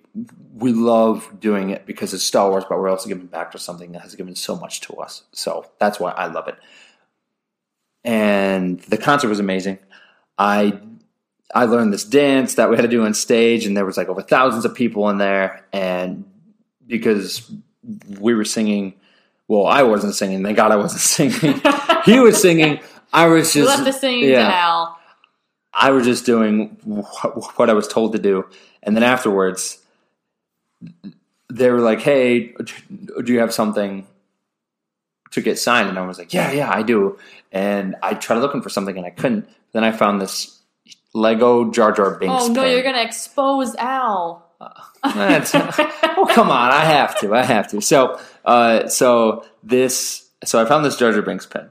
we 0.56 0.74
love 0.74 1.40
doing 1.40 1.70
it 1.70 1.86
because 1.86 2.14
it's 2.14 2.24
Star 2.24 2.50
Wars, 2.50 2.64
but 2.68 2.78
we're 2.78 2.90
also 2.90 3.08
giving 3.08 3.28
back 3.28 3.52
to 3.52 3.60
something 3.60 3.92
that 3.94 4.02
has 4.02 4.16
given 4.16 4.36
so 4.36 4.56
much 4.56 4.82
to 4.82 4.94
us. 4.96 5.24
So 5.32 5.66
that's 5.80 6.00
why 6.00 6.12
I 6.12 6.28
love 6.28 6.48
it. 6.48 6.58
And 8.04 8.80
the 8.82 8.98
concert 8.98 9.30
was 9.30 9.40
amazing. 9.40 9.80
I 10.38 10.80
I 11.54 11.66
learned 11.66 11.94
this 11.94 12.04
dance 12.04 12.56
that 12.56 12.70
we 12.70 12.76
had 12.76 12.84
to 12.84 12.88
do 12.88 13.04
on 13.06 13.14
stage, 13.14 13.66
and 13.66 13.76
there 13.76 13.86
was 13.86 13.98
like 13.98 14.08
over 14.10 14.22
thousands 14.22 14.66
of 14.66 14.74
people 14.76 15.10
in 15.10 15.18
there, 15.18 15.66
and 15.74 16.26
because 16.88 17.52
we 18.20 18.34
were 18.34 18.46
singing, 18.46 18.94
well, 19.48 19.66
I 19.66 19.84
wasn't 19.84 20.16
singing. 20.16 20.44
Thank 20.44 20.58
God 20.58 20.72
I 20.72 20.78
wasn't 20.78 21.02
singing. 21.34 21.62
he 22.06 22.20
was 22.20 22.42
singing. 22.42 22.80
I 23.14 23.28
was 23.28 23.54
just 23.54 23.68
left 23.68 23.84
the 23.84 23.92
singing 23.92 24.30
to. 24.30 24.40
Al. 24.40 24.98
I 25.74 25.92
was 25.92 26.06
just 26.06 26.26
doing 26.26 26.78
wh- 26.86 27.58
what 27.60 27.70
I 27.70 27.74
was 27.74 27.88
told 27.88 28.14
to 28.14 28.20
do, 28.20 28.46
and 28.84 28.96
then 28.96 29.04
afterwards, 29.04 29.78
they 31.50 31.70
were 31.70 31.80
like, 31.80 32.02
"Hey, 32.02 32.54
do 33.24 33.34
you 33.34 33.40
have 33.40 33.54
something 33.54 34.08
to 35.32 35.42
get 35.42 35.60
signed?" 35.60 35.90
And 35.90 36.00
I 36.00 36.06
was 36.06 36.18
like, 36.18 36.34
"Yeah, 36.34 36.52
yeah, 36.52 36.74
I 36.74 36.84
do." 36.84 37.20
And 37.52 37.96
I 38.02 38.14
tried 38.14 38.38
looking 38.40 38.62
for 38.62 38.70
something, 38.70 38.98
and 38.98 39.06
I 39.06 39.10
couldn't. 39.10 39.50
Then 39.74 39.84
I 39.84 39.92
found 39.92 40.22
this 40.22 40.61
Lego 41.14 41.72
Jar 41.72 41.92
Jar 41.92 42.18
Binks. 42.18 42.44
Oh 42.46 42.48
no, 42.48 42.66
you're 42.66 42.84
gonna 42.84 43.02
expose 43.04 43.76
Al. 43.76 44.48
That's- 45.04 45.52
oh 46.18 46.28
come 46.32 46.50
on, 46.52 46.72
I 46.72 46.86
have 46.86 47.20
to, 47.22 47.34
I 47.34 47.44
have 47.44 47.68
to. 47.72 47.82
So, 47.82 48.20
uh, 48.46 48.88
so 48.88 49.44
this, 49.64 50.30
so 50.44 50.62
I 50.62 50.66
found 50.66 50.86
this 50.86 50.96
Jar 50.98 51.12
Jar 51.12 51.22
Binks 51.22 51.46
pin, 51.46 51.70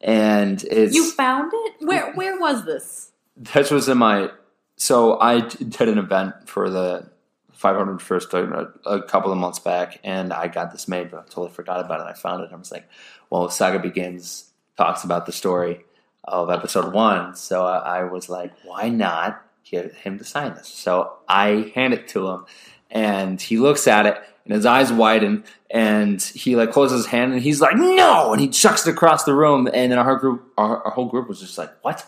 and 0.00 0.62
it's 0.64 0.94
You 0.94 1.10
found 1.10 1.50
it? 1.54 1.74
Where 1.80 2.12
where 2.14 2.38
was 2.38 2.64
this? 2.64 3.10
This 3.36 3.70
was 3.70 3.88
in 3.88 3.98
my. 3.98 4.30
So 4.76 5.18
I 5.20 5.40
did 5.40 5.88
an 5.88 5.98
event 5.98 6.48
for 6.48 6.70
the 6.70 7.10
500 7.54 8.00
first 8.00 8.32
a, 8.32 8.70
a 8.86 9.02
couple 9.02 9.32
of 9.32 9.38
months 9.38 9.58
back, 9.58 9.98
and 10.04 10.32
I 10.32 10.46
got 10.46 10.70
this 10.70 10.86
made, 10.86 11.10
but 11.10 11.18
I 11.18 11.22
totally 11.24 11.50
forgot 11.50 11.84
about 11.84 12.00
it. 12.00 12.04
I 12.08 12.12
found 12.12 12.42
it, 12.42 12.46
and 12.46 12.54
I 12.54 12.58
was 12.58 12.70
like, 12.70 12.88
"Well, 13.28 13.50
Saga 13.50 13.80
Begins 13.80 14.48
talks 14.76 15.02
about 15.02 15.26
the 15.26 15.32
story 15.32 15.84
of 16.24 16.50
episode 16.50 16.92
one," 16.92 17.36
so 17.36 17.64
I, 17.64 18.00
I 18.00 18.02
was 18.04 18.28
like, 18.28 18.52
"Why 18.64 18.88
not 18.88 19.42
get 19.64 19.92
him 19.94 20.18
to 20.18 20.24
sign 20.24 20.54
this?" 20.54 20.68
So 20.68 21.14
I 21.28 21.72
hand 21.74 21.94
it 21.94 22.08
to 22.08 22.28
him, 22.28 22.46
and 22.90 23.40
he 23.40 23.58
looks 23.58 23.86
at 23.86 24.06
it, 24.06 24.16
and 24.44 24.54
his 24.54 24.66
eyes 24.66 24.92
widen, 24.92 25.44
and 25.70 26.20
he 26.22 26.56
like 26.56 26.72
closes 26.72 27.04
his 27.04 27.06
hand, 27.06 27.32
and 27.32 27.42
he's 27.42 27.60
like, 27.60 27.76
"No!" 27.76 28.32
and 28.32 28.40
he 28.40 28.48
chucks 28.48 28.86
it 28.86 28.90
across 28.90 29.24
the 29.24 29.34
room, 29.34 29.68
and 29.72 29.92
then 29.92 29.98
our 29.98 30.16
group, 30.16 30.52
our, 30.56 30.82
our 30.84 30.90
whole 30.92 31.06
group 31.06 31.28
was 31.28 31.40
just 31.40 31.58
like, 31.58 31.70
"What?" 31.82 32.06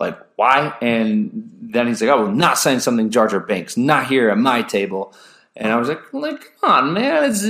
like 0.00 0.18
why 0.34 0.74
and 0.80 1.50
then 1.60 1.86
he's 1.86 2.00
like 2.00 2.10
oh 2.10 2.24
well 2.24 2.32
not 2.32 2.58
signing 2.58 2.80
something 2.80 3.10
jar 3.10 3.28
jar 3.28 3.38
Binks, 3.38 3.76
not 3.76 4.06
here 4.06 4.30
at 4.30 4.38
my 4.38 4.62
table 4.62 5.14
and 5.54 5.70
i 5.70 5.76
was 5.76 5.88
like 5.88 6.00
like 6.12 6.40
come 6.60 6.70
on 6.70 6.92
man 6.94 7.30
it's 7.30 7.44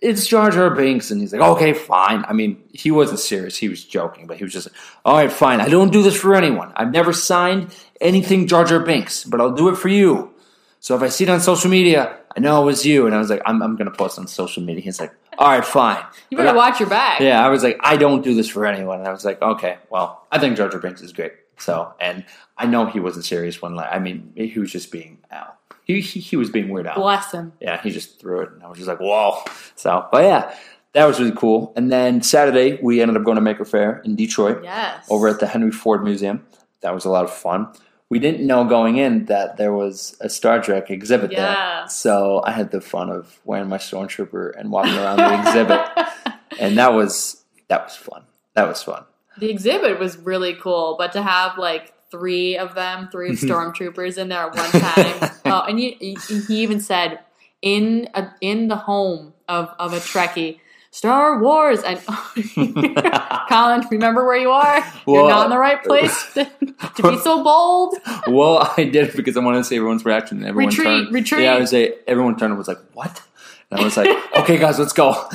it's 0.00 0.26
jar 0.26 0.50
jar 0.50 0.70
binks 0.70 1.10
and 1.10 1.20
he's 1.20 1.32
like 1.32 1.42
okay 1.42 1.72
fine 1.72 2.24
i 2.28 2.32
mean 2.32 2.62
he 2.72 2.90
wasn't 2.90 3.18
serious 3.20 3.56
he 3.56 3.68
was 3.68 3.84
joking 3.84 4.26
but 4.26 4.36
he 4.38 4.44
was 4.44 4.52
just 4.52 4.66
like 4.68 4.76
all 5.04 5.16
right 5.16 5.30
fine 5.32 5.60
i 5.60 5.68
don't 5.68 5.92
do 5.92 6.02
this 6.02 6.16
for 6.16 6.34
anyone 6.34 6.72
i've 6.76 6.90
never 6.92 7.12
signed 7.12 7.74
anything 8.00 8.46
jar 8.46 8.64
jar 8.64 8.80
binks 8.80 9.24
but 9.24 9.40
i'll 9.40 9.52
do 9.54 9.68
it 9.68 9.76
for 9.76 9.88
you 9.88 10.32
so 10.80 10.96
if 10.96 11.02
i 11.02 11.08
see 11.08 11.24
it 11.24 11.30
on 11.30 11.40
social 11.40 11.70
media 11.70 12.16
i 12.36 12.40
know 12.40 12.62
it 12.62 12.64
was 12.64 12.86
you 12.86 13.06
and 13.06 13.14
i 13.14 13.18
was 13.18 13.28
like 13.28 13.42
i'm, 13.44 13.60
I'm 13.62 13.76
gonna 13.76 13.90
post 13.90 14.18
on 14.18 14.26
social 14.26 14.62
media 14.62 14.82
he's 14.82 14.98
like 15.00 15.12
all 15.38 15.48
right 15.48 15.64
fine 15.64 16.02
You 16.30 16.36
But 16.38 16.44
better 16.44 16.56
I- 16.58 16.68
watch 16.68 16.80
your 16.80 16.88
back. 16.88 17.20
yeah, 17.20 17.44
I 17.44 17.48
was 17.48 17.62
like, 17.62 17.78
I 17.82 17.96
don't 17.96 18.22
do 18.22 18.34
this 18.34 18.48
for 18.48 18.66
anyone. 18.66 18.98
And 18.98 19.08
I 19.08 19.10
was 19.10 19.24
like, 19.24 19.40
okay, 19.40 19.78
well, 19.88 20.26
I 20.30 20.38
think 20.38 20.54
Jar 20.58 20.68
Jar 20.68 20.78
Binks 20.80 21.00
is 21.00 21.14
great. 21.14 21.32
So, 21.56 21.94
and 21.98 22.26
I 22.58 22.66
know 22.66 22.84
he 22.84 23.00
wasn't 23.00 23.24
serious 23.24 23.62
when, 23.62 23.74
like, 23.74 23.88
I 23.90 23.98
mean, 24.00 24.32
he 24.36 24.58
was 24.58 24.70
just 24.70 24.92
being 24.92 25.16
Al. 25.30 25.56
He, 25.94 26.00
he, 26.00 26.20
he 26.20 26.36
was 26.36 26.50
being 26.50 26.68
Weird 26.68 26.86
Al. 26.86 26.94
Bless 26.96 27.32
him. 27.32 27.52
Yeah, 27.60 27.80
he 27.82 27.90
just 27.90 28.20
threw 28.20 28.40
it, 28.40 28.50
and 28.52 28.62
I 28.62 28.68
was 28.68 28.78
just 28.78 28.88
like, 28.88 29.00
whoa. 29.00 29.38
So, 29.76 30.06
but 30.12 30.24
yeah, 30.24 30.54
that 30.92 31.04
was 31.06 31.18
really 31.20 31.32
cool. 31.36 31.72
And 31.76 31.90
then 31.90 32.22
Saturday, 32.22 32.78
we 32.82 33.00
ended 33.00 33.16
up 33.16 33.24
going 33.24 33.36
to 33.36 33.40
Maker 33.40 33.64
Faire 33.64 34.00
in 34.04 34.16
Detroit 34.16 34.62
Yes. 34.62 35.06
over 35.10 35.28
at 35.28 35.40
the 35.40 35.46
Henry 35.46 35.70
Ford 35.70 36.02
Museum. 36.04 36.44
That 36.82 36.94
was 36.94 37.04
a 37.04 37.10
lot 37.10 37.24
of 37.24 37.32
fun. 37.32 37.68
We 38.08 38.18
didn't 38.18 38.44
know 38.44 38.64
going 38.64 38.96
in 38.96 39.26
that 39.26 39.56
there 39.56 39.72
was 39.72 40.16
a 40.20 40.28
Star 40.28 40.60
Trek 40.60 40.90
exhibit 40.90 41.30
there. 41.30 41.84
So 41.88 42.42
I 42.44 42.50
had 42.50 42.72
the 42.72 42.80
fun 42.80 43.08
of 43.08 43.38
wearing 43.44 43.68
my 43.68 43.78
stormtrooper 43.78 44.58
and 44.58 44.72
walking 44.72 44.94
around 44.96 45.18
the 45.18 45.40
exhibit. 45.40 45.80
And 46.58 46.76
that 46.78 46.92
was 46.92 47.44
that 47.68 47.84
was 47.84 47.94
fun. 47.96 48.24
That 48.54 48.66
was 48.66 48.82
fun. 48.82 49.04
The 49.38 49.48
exhibit 49.50 49.98
was 50.00 50.18
really 50.18 50.54
cool, 50.54 50.96
but 50.98 51.12
to 51.12 51.22
have 51.22 51.56
like 51.56 51.94
three 52.10 52.56
of 52.56 52.74
them, 52.74 53.08
three 53.10 53.32
mm-hmm. 53.32 53.46
stormtroopers 53.46 54.18
in 54.18 54.28
there 54.28 54.46
at 54.46 54.54
one 54.54 54.70
time. 54.70 55.30
oh, 55.46 55.64
and 55.68 55.78
he, 55.78 56.16
he 56.48 56.62
even 56.62 56.80
said 56.80 57.20
in 57.62 58.08
a, 58.14 58.28
in 58.40 58.68
the 58.68 58.76
home 58.76 59.34
of, 59.48 59.74
of 59.78 59.92
a 59.92 59.98
Trekkie, 59.98 60.60
Star 60.90 61.40
Wars. 61.40 61.82
And 61.82 62.00
Colin, 63.48 63.86
remember 63.90 64.26
where 64.26 64.38
you 64.38 64.50
are? 64.50 64.84
You're 65.06 65.28
not 65.28 65.44
in 65.44 65.50
the 65.50 65.58
right 65.58 65.82
place 65.82 66.32
to, 66.34 66.44
to 66.96 67.02
be 67.02 67.18
so 67.18 67.42
bold. 67.44 67.96
well, 68.26 68.72
I 68.76 68.84
did 68.84 69.14
because 69.14 69.36
I 69.36 69.40
wanted 69.40 69.58
to 69.58 69.64
see 69.64 69.76
everyone's 69.76 70.04
reaction. 70.04 70.38
And 70.38 70.46
everyone 70.46 70.70
Retreat, 70.70 70.86
turned, 70.86 71.14
retreat. 71.14 71.42
Yeah, 71.42 71.54
I 71.54 71.58
would 71.58 71.68
say 71.68 71.94
everyone 72.06 72.36
turned 72.36 72.52
and 72.52 72.58
was 72.58 72.68
like, 72.68 72.80
"What?" 72.92 73.22
And 73.70 73.80
I 73.80 73.84
was 73.84 73.96
like, 73.96 74.08
"Okay, 74.38 74.58
guys, 74.58 74.78
let's 74.78 74.92
go." 74.92 75.28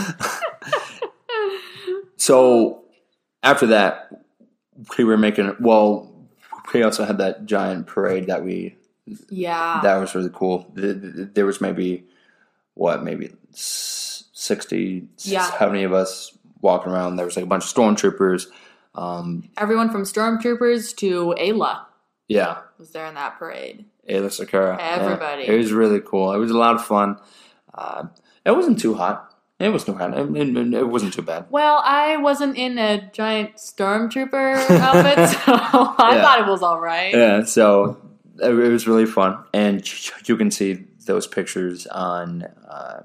so 2.18 2.84
after 3.44 3.68
that, 3.68 4.10
we 4.98 5.04
were 5.04 5.18
making. 5.18 5.56
Well, 5.60 6.15
we 6.74 6.84
also 6.84 7.06
had 7.06 7.18
that 7.20 7.46
giant 7.46 7.88
parade 7.88 8.28
that 8.28 8.44
we 8.44 8.76
Yeah. 9.30 9.80
that 9.84 9.98
was 9.98 10.16
really 10.16 10.32
cool. 10.34 10.64
Th- 10.76 11.00
th- 11.00 11.30
There 11.34 11.46
was 11.46 11.62
maybe 11.62 12.06
what, 12.74 13.04
maybe 13.04 13.32
60, 13.54 15.08
Yeah. 15.20 15.44
70 15.58 15.84
of 15.84 15.94
us 15.94 16.38
walking 16.62 16.92
around. 16.92 17.16
There 17.16 17.26
was 17.26 17.36
like 17.36 17.46
a 17.46 17.48
bunch 17.48 17.64
of 17.66 17.70
stormtroopers. 17.74 18.48
Um, 18.96 19.50
Everyone 19.58 19.90
from 19.90 20.04
stormtroopers 20.04 20.96
to 20.98 21.36
Aayla 21.38 21.82
yeah, 22.28 22.58
was 22.80 22.92
there 22.92 23.06
in 23.06 23.16
that 23.16 23.38
parade. 23.38 23.86
Aayla 24.10 24.28
Secura. 24.30 24.78
Everybody. 24.80 25.44
Yeah, 25.44 25.52
it 25.54 25.58
was 25.58 25.72
really 25.74 26.00
cool. 26.00 26.32
It 26.34 26.38
was 26.38 26.52
a 26.52 26.58
lot 26.58 26.76
of 26.76 26.86
fun. 26.86 27.18
Uh, 27.74 28.06
it 28.46 28.52
wasn't 28.52 28.80
too 28.80 28.94
hot. 28.96 29.35
It 29.60 29.70
was 29.70 29.86
too 29.86 29.94
hot. 29.94 30.18
It, 30.18 30.36
it- 30.36 30.74
it 30.74 30.88
wasn't 30.88 31.14
too 31.14 31.22
bad. 31.22 31.46
Well, 31.50 31.82
I 31.84 32.18
wasn't 32.18 32.58
in 32.58 32.78
a 32.78 33.10
giant 33.12 33.56
stormtrooper 33.56 34.56
outfit, 34.82 35.30
so 35.30 35.54
I 35.56 36.16
Yeah. 36.16 36.22
thought 36.22 36.40
it 36.42 36.48
was 36.52 36.62
all 36.62 36.80
right. 36.82 37.14
Yeah, 37.14 37.44
so 37.46 37.98
it, 38.42 38.50
it 38.50 38.70
was 38.72 38.86
really 38.88 39.06
fun, 39.06 39.38
and 39.54 39.82
you 40.28 40.36
can 40.36 40.52
see 40.52 40.86
those 41.06 41.26
pictures 41.28 41.88
on 41.88 42.44
uh, 42.68 43.04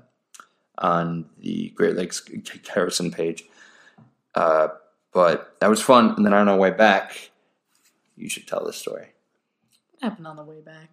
on 0.79 1.27
the 1.39 1.71
Great 1.77 1.95
Lakes 1.95 2.21
Garrison 2.75 3.11
page. 3.13 3.45
Uh, 4.35 4.69
but 5.13 5.57
that 5.61 5.71
was 5.71 5.81
fun, 5.83 6.15
and 6.17 6.25
then 6.27 6.33
on 6.33 6.49
our 6.49 6.57
way 6.57 6.71
back, 6.71 7.31
you 8.17 8.29
should 8.29 8.47
tell 8.49 8.65
this 8.65 8.77
story. 8.77 9.07
What 9.99 10.11
happened 10.11 10.27
on 10.27 10.37
the 10.37 10.45
way 10.45 10.61
back? 10.61 10.89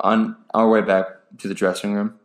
On 0.00 0.36
our 0.54 0.68
way 0.68 0.80
back 0.82 1.06
to 1.38 1.48
the 1.48 1.54
dressing 1.54 1.94
room, 1.94 2.17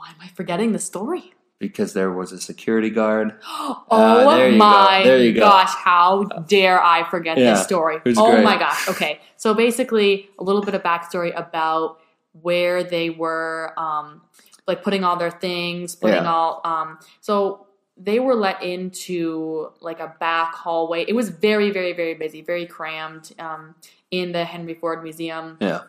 Why 0.00 0.08
am 0.08 0.16
I 0.22 0.28
forgetting 0.28 0.72
the 0.72 0.78
story? 0.78 1.34
because 1.58 1.92
there 1.92 2.10
was 2.10 2.32
a 2.32 2.40
security 2.40 2.88
guard. 2.88 3.34
Oh 3.92 4.24
go. 4.24 4.56
my 4.56 5.02
There 5.04 5.18
you 5.18 5.34
go. 5.34 5.40
gosh, 5.40 5.68
how 5.74 6.24
dare 6.24 6.82
I 6.82 7.04
forget 7.10 7.36
Yeah, 7.36 7.50
this 7.52 7.64
story? 7.64 7.98
Oh 8.16 8.30
great. 8.32 8.44
my 8.44 8.56
gosh. 8.56 8.88
Okay. 8.88 9.20
So 9.36 9.52
basically 9.52 10.30
a 10.38 10.42
little 10.42 10.62
bit 10.62 10.74
of 10.74 10.82
backstory 10.82 11.38
about 11.38 12.00
where 12.32 12.82
they 12.82 13.10
were 13.10 13.74
um 13.78 14.22
like 14.66 14.82
putting 14.82 15.04
all 15.04 15.16
their 15.18 15.30
things, 15.30 15.94
putting 15.96 16.24
Yeah. 16.24 16.32
all 16.32 16.62
um 16.64 16.98
so 17.20 17.66
they 17.98 18.20
were 18.20 18.34
let 18.34 18.62
into 18.62 19.70
like 19.82 20.00
a 20.00 20.14
back 20.18 20.54
hallway. 20.54 21.04
It 21.06 21.12
was 21.14 21.28
very, 21.28 21.70
very, 21.70 21.92
very 21.92 22.14
busy, 22.14 22.40
very 22.40 22.64
crammed 22.64 23.34
um, 23.38 23.74
in 24.10 24.32
the 24.32 24.46
Henry 24.46 24.72
Ford 24.72 25.02
Museum 25.02 25.58
Yeah, 25.60 25.82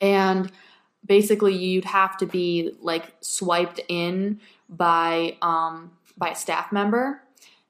and 0.00 0.50
basically 1.04 1.54
you'd 1.54 1.84
have 1.84 2.16
to 2.18 2.26
be 2.26 2.72
like 2.80 3.12
swiped 3.20 3.80
in 3.88 4.40
by 4.68 5.36
um 5.42 5.92
by 6.16 6.30
a 6.30 6.36
staff 6.36 6.70
member. 6.70 7.22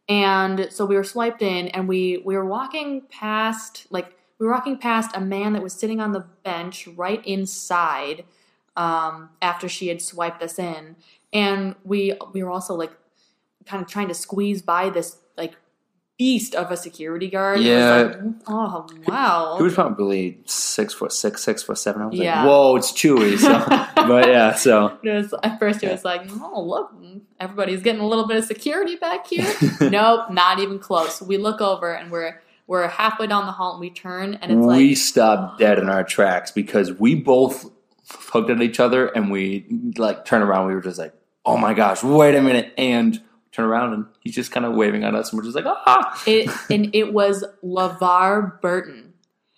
And 0.09 0.69
so 0.71 0.85
we 0.85 0.97
were 0.97 1.05
swiped 1.05 1.43
in 1.43 1.69
and 1.69 1.88
we 1.88 2.19
we 2.25 2.37
were 2.37 2.45
walking 2.45 3.03
past 3.11 3.87
like 3.90 4.14
we 4.38 4.47
were 4.47 4.53
walking 4.53 4.79
past 4.79 5.11
a 5.14 5.21
man 5.21 5.53
that 5.53 5.62
was 5.62 5.73
sitting 5.73 6.01
on 6.01 6.12
the 6.12 6.27
bench 6.43 6.88
right 6.88 7.25
inside 7.27 8.25
um 8.77 9.31
after 9.40 9.69
she 9.69 9.88
had 9.88 10.03
swiped 10.03 10.43
us 10.43 10.59
in. 10.59 10.97
And 11.33 11.77
we 11.85 12.14
we 12.33 12.43
were 12.43 12.51
also 12.51 12.75
like 12.75 12.93
kind 13.66 13.83
of 13.83 13.88
trying 13.88 14.09
to 14.09 14.14
squeeze 14.14 14.62
by 14.62 14.90
this 14.90 15.16
beast 16.20 16.54
of 16.54 16.70
a 16.70 16.76
security 16.76 17.30
guard. 17.30 17.61
Yeah. 17.61 18.02
like, 18.02 18.16
oh 18.46 18.87
wow. 19.09 19.54
He 19.56 19.62
was 19.62 19.72
probably 19.72 20.38
six 20.44 20.92
foot 20.92 21.12
six, 21.12 21.42
six 21.42 21.62
foot 21.62 21.78
seven. 21.78 22.02
I 22.02 22.06
was 22.09 22.18
Yeah. 22.18 22.40
like, 22.42 22.46
whoa, 22.50 22.76
it's 22.76 22.92
Chewy. 22.92 23.38
So, 23.38 23.48
but 24.06 24.28
yeah, 24.28 24.52
so 24.54 24.98
It 25.02 25.09
was, 25.11 25.33
at 25.42 25.59
first, 25.59 25.83
it 25.83 25.90
was 25.90 26.04
like, 26.04 26.20
oh, 26.42 26.62
look, 26.62 26.92
everybody's 27.40 27.80
getting 27.80 28.02
a 28.02 28.06
little 28.06 28.26
bit 28.26 28.37
of 28.37 28.44
security 28.44 28.96
back 28.96 29.28
here. 29.28 29.50
nope, 29.80 30.30
not 30.30 30.59
even 30.59 30.78
close. 30.78 31.22
We 31.22 31.38
look 31.38 31.62
over 31.62 31.94
and 31.94 32.11
we're 32.11 32.42
we're 32.66 32.87
halfway 32.87 33.26
down 33.26 33.46
the 33.46 33.52
hall 33.52 33.72
and 33.72 33.80
we 33.80 33.88
turn 33.88 34.35
and 34.42 34.52
it's 34.52 34.59
we 34.59 34.88
like, 34.90 34.96
stopped 34.98 35.59
dead 35.59 35.78
in 35.78 35.88
our 35.88 36.04
tracks 36.04 36.50
because 36.50 36.92
we 36.92 37.14
both 37.14 37.64
looked 38.35 38.50
at 38.50 38.61
each 38.61 38.78
other 38.78 39.06
and 39.06 39.30
we 39.30 39.64
like 39.96 40.26
turned 40.26 40.44
around. 40.44 40.66
We 40.66 40.74
were 40.74 40.83
just 40.83 40.98
like, 40.98 41.14
oh 41.46 41.56
my 41.56 41.72
gosh, 41.72 42.02
wait 42.04 42.35
a 42.35 42.42
minute, 42.42 42.74
and 42.76 43.18
turn 43.61 43.68
around 43.68 43.92
and 43.94 44.07
he's 44.20 44.35
just 44.35 44.53
kind 44.53 44.66
of 44.66 44.75
waving 44.75 45.05
at 45.05 45.14
us, 45.14 45.31
and 45.31 45.38
we're 45.38 45.44
just 45.44 45.57
like, 45.57 45.66
ah. 45.66 46.23
it, 46.27 46.51
and 46.70 46.94
it 46.94 47.12
was 47.12 47.44
LeVar 47.64 48.61
Burton. 48.61 49.07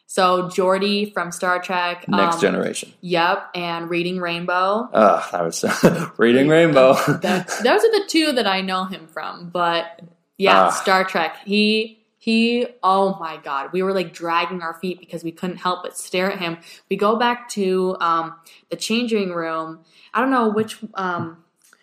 So 0.07 0.43
Geordi 0.49 1.11
from 1.15 1.33
Star 1.33 1.59
Trek. 1.59 2.07
Next 2.07 2.35
um, 2.35 2.41
generation. 2.43 2.93
Yep, 3.01 3.51
and 3.55 3.89
Reading 3.89 4.19
Rainbow. 4.21 4.91
Ugh, 4.93 5.25
that 5.33 5.43
was 5.43 5.65
reading 6.19 6.49
Rainbow. 6.49 6.95
That, 6.95 7.49
those 7.49 7.83
are 7.83 7.93
the 7.93 8.05
two 8.09 8.33
that 8.33 8.47
I 8.47 8.61
know 8.61 8.85
him 8.85 9.07
from. 9.07 9.49
But 9.49 10.03
yeah, 10.37 10.65
Ah. 10.65 10.71
Star 10.71 11.05
Trek. 11.05 11.39
He 11.47 12.05
he. 12.19 12.67
Oh 12.83 13.17
my 13.19 13.39
God, 13.39 13.71
we 13.73 13.83
were 13.83 13.95
like 13.95 14.13
dragging 14.13 14.61
our 14.61 14.75
feet 14.75 15.01
because 15.01 15.25
we 15.25 15.33
couldn't 15.33 15.57
help 15.57 15.83
but 15.83 15.97
stare 15.97 16.31
at 16.31 16.39
him. 16.39 16.59
We 16.91 16.97
go 16.97 17.17
back 17.17 17.49
to 17.51 17.97
um, 17.99 18.35
the 18.69 18.77
changing 18.77 19.33
room. 19.33 19.81
I 20.13 20.21
don't 20.21 20.31
know 20.31 20.51
which 20.51 20.77
um, 20.93 21.42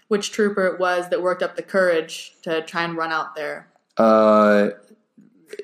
which 0.09 0.31
trooper 0.31 0.65
it 0.67 0.79
was 0.79 1.09
that 1.09 1.21
worked 1.21 1.41
up 1.41 1.55
the 1.55 1.63
courage 1.63 2.33
to 2.43 2.61
try 2.63 2.83
and 2.83 2.97
run 2.97 3.11
out 3.11 3.33
there. 3.35 3.69
uh, 3.97 4.69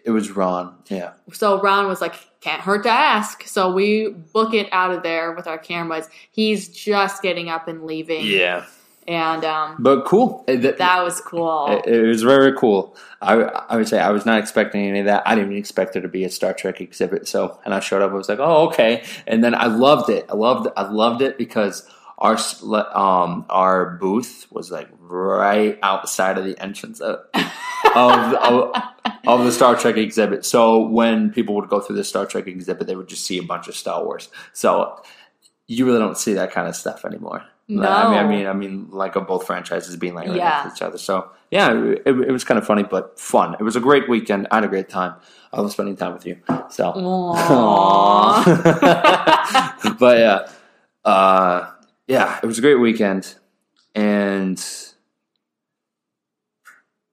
it 0.04 0.10
was 0.10 0.32
Ron. 0.32 0.76
Yeah. 0.90 1.12
So 1.32 1.62
Ron 1.62 1.88
was 1.88 2.02
like, 2.02 2.16
"Can't 2.42 2.60
hurt 2.62 2.82
to 2.84 2.90
ask." 2.90 3.44
So 3.48 3.72
we 3.72 4.10
book 4.10 4.54
it 4.56 4.68
out 4.72 4.90
of 4.92 5.04
there 5.04 5.34
with 5.34 5.46
our 5.46 5.60
cameras. 5.60 6.10
He's 6.32 6.70
just 6.70 7.22
getting 7.22 7.50
up 7.50 7.68
and 7.68 7.84
leaving. 7.84 8.26
Yeah. 8.26 8.66
and 9.08 9.46
um, 9.46 9.76
But 9.80 10.06
cool. 10.06 10.44
That- 10.48 10.80
that 10.80 11.04
was 11.04 11.22
cool. 11.22 11.68
It, 11.86 11.86
it 11.88 12.08
was 12.08 12.24
very 12.24 12.54
cool. 12.58 12.98
I, 13.22 13.36
I 13.36 13.76
would 13.78 13.88
say 13.88 14.00
I 14.00 14.10
was 14.10 14.26
not 14.26 14.40
expecting 14.40 14.88
any 14.88 15.02
of 15.02 15.06
that. 15.06 15.22
I 15.28 15.36
didn't 15.36 15.52
even 15.52 15.60
expect 15.60 15.94
there 15.94 16.02
to 16.02 16.08
be 16.08 16.24
a 16.24 16.30
Star 16.32 16.54
Trek 16.54 16.82
exhibit. 16.82 17.28
So, 17.28 17.60
and 17.64 17.72
I 17.74 17.80
showed 17.80 18.02
up. 18.02 18.10
I 18.10 18.16
was 18.16 18.28
like, 18.28 18.40
oh, 18.40 18.68
okay. 18.70 19.04
And 19.28 19.44
then 19.44 19.54
I 19.54 19.68
loved 19.68 20.10
it. 20.10 20.26
I 20.30 20.34
loved. 20.34 20.68
I 20.76 20.90
loved 20.90 21.22
it 21.22 21.38
because 21.38 21.88
our 22.18 22.38
um 22.96 23.46
our 23.50 23.98
booth 23.98 24.48
was 24.52 24.72
like 24.72 24.90
right 25.00 25.78
outside 25.84 26.38
of 26.38 26.46
the 26.46 26.58
entrance 26.62 27.00
of 27.02 27.20
of, 27.96 28.34
of, 28.36 28.76
of 29.28 29.46
the 29.46 29.52
Star 29.52 29.76
Trek 29.76 29.98
exhibit. 29.98 30.46
So 30.46 30.88
when 30.88 31.30
people 31.32 31.56
would 31.56 31.70
go 31.70 31.80
through 31.80 31.98
the 31.98 32.04
Star 32.04 32.26
Trek 32.26 32.48
exhibit, 32.48 32.88
they 32.88 32.96
would 32.96 33.08
just 33.08 33.26
see 33.26 33.38
a 33.38 33.44
bunch 33.44 33.68
of 33.68 33.76
Star 33.76 34.04
Wars. 34.04 34.30
So 34.54 35.02
you 35.68 35.86
really 35.86 36.00
don't 36.00 36.18
see 36.18 36.34
that 36.34 36.52
kind 36.52 36.68
of 36.68 36.76
stuff 36.76 37.06
anymore. 37.06 37.44
No. 37.68 37.88
I 37.90 38.10
mean, 38.10 38.18
I 38.20 38.28
mean, 38.28 38.48
I 38.48 38.54
mean, 38.54 38.88
like 38.92 39.16
of 39.16 39.26
both 39.28 39.48
franchises 39.48 39.96
being 39.98 40.14
like 40.14 40.28
right 40.28 40.38
Yeah. 40.38 40.62
next 40.64 40.78
to 40.80 40.84
each 40.86 40.88
other. 40.88 40.98
So 41.00 41.30
yeah, 41.52 41.74
it, 41.74 42.04
it 42.08 42.32
was 42.32 42.44
kind 42.44 42.58
of 42.58 42.66
funny, 42.66 42.84
but 42.84 43.20
fun. 43.20 43.56
It 43.60 43.64
was 43.64 43.76
a 43.76 43.80
great 43.80 44.08
weekend. 44.10 44.48
I 44.52 44.56
had 44.56 44.64
a 44.64 44.68
great 44.68 44.90
time. 44.90 45.16
I 45.52 45.62
love 45.62 45.72
spending 45.72 45.96
time 45.96 46.14
with 46.14 46.26
you. 46.26 46.38
So, 46.70 46.92
Aww. 46.92 47.36
Aw. 48.46 49.96
but 50.00 50.18
yeah, 50.18 50.48
uh, 51.10 51.72
yeah, 52.08 52.40
it 52.42 52.46
was 52.46 52.58
a 52.58 52.62
great 52.62 52.76
weekend, 52.76 53.36
and 53.94 54.64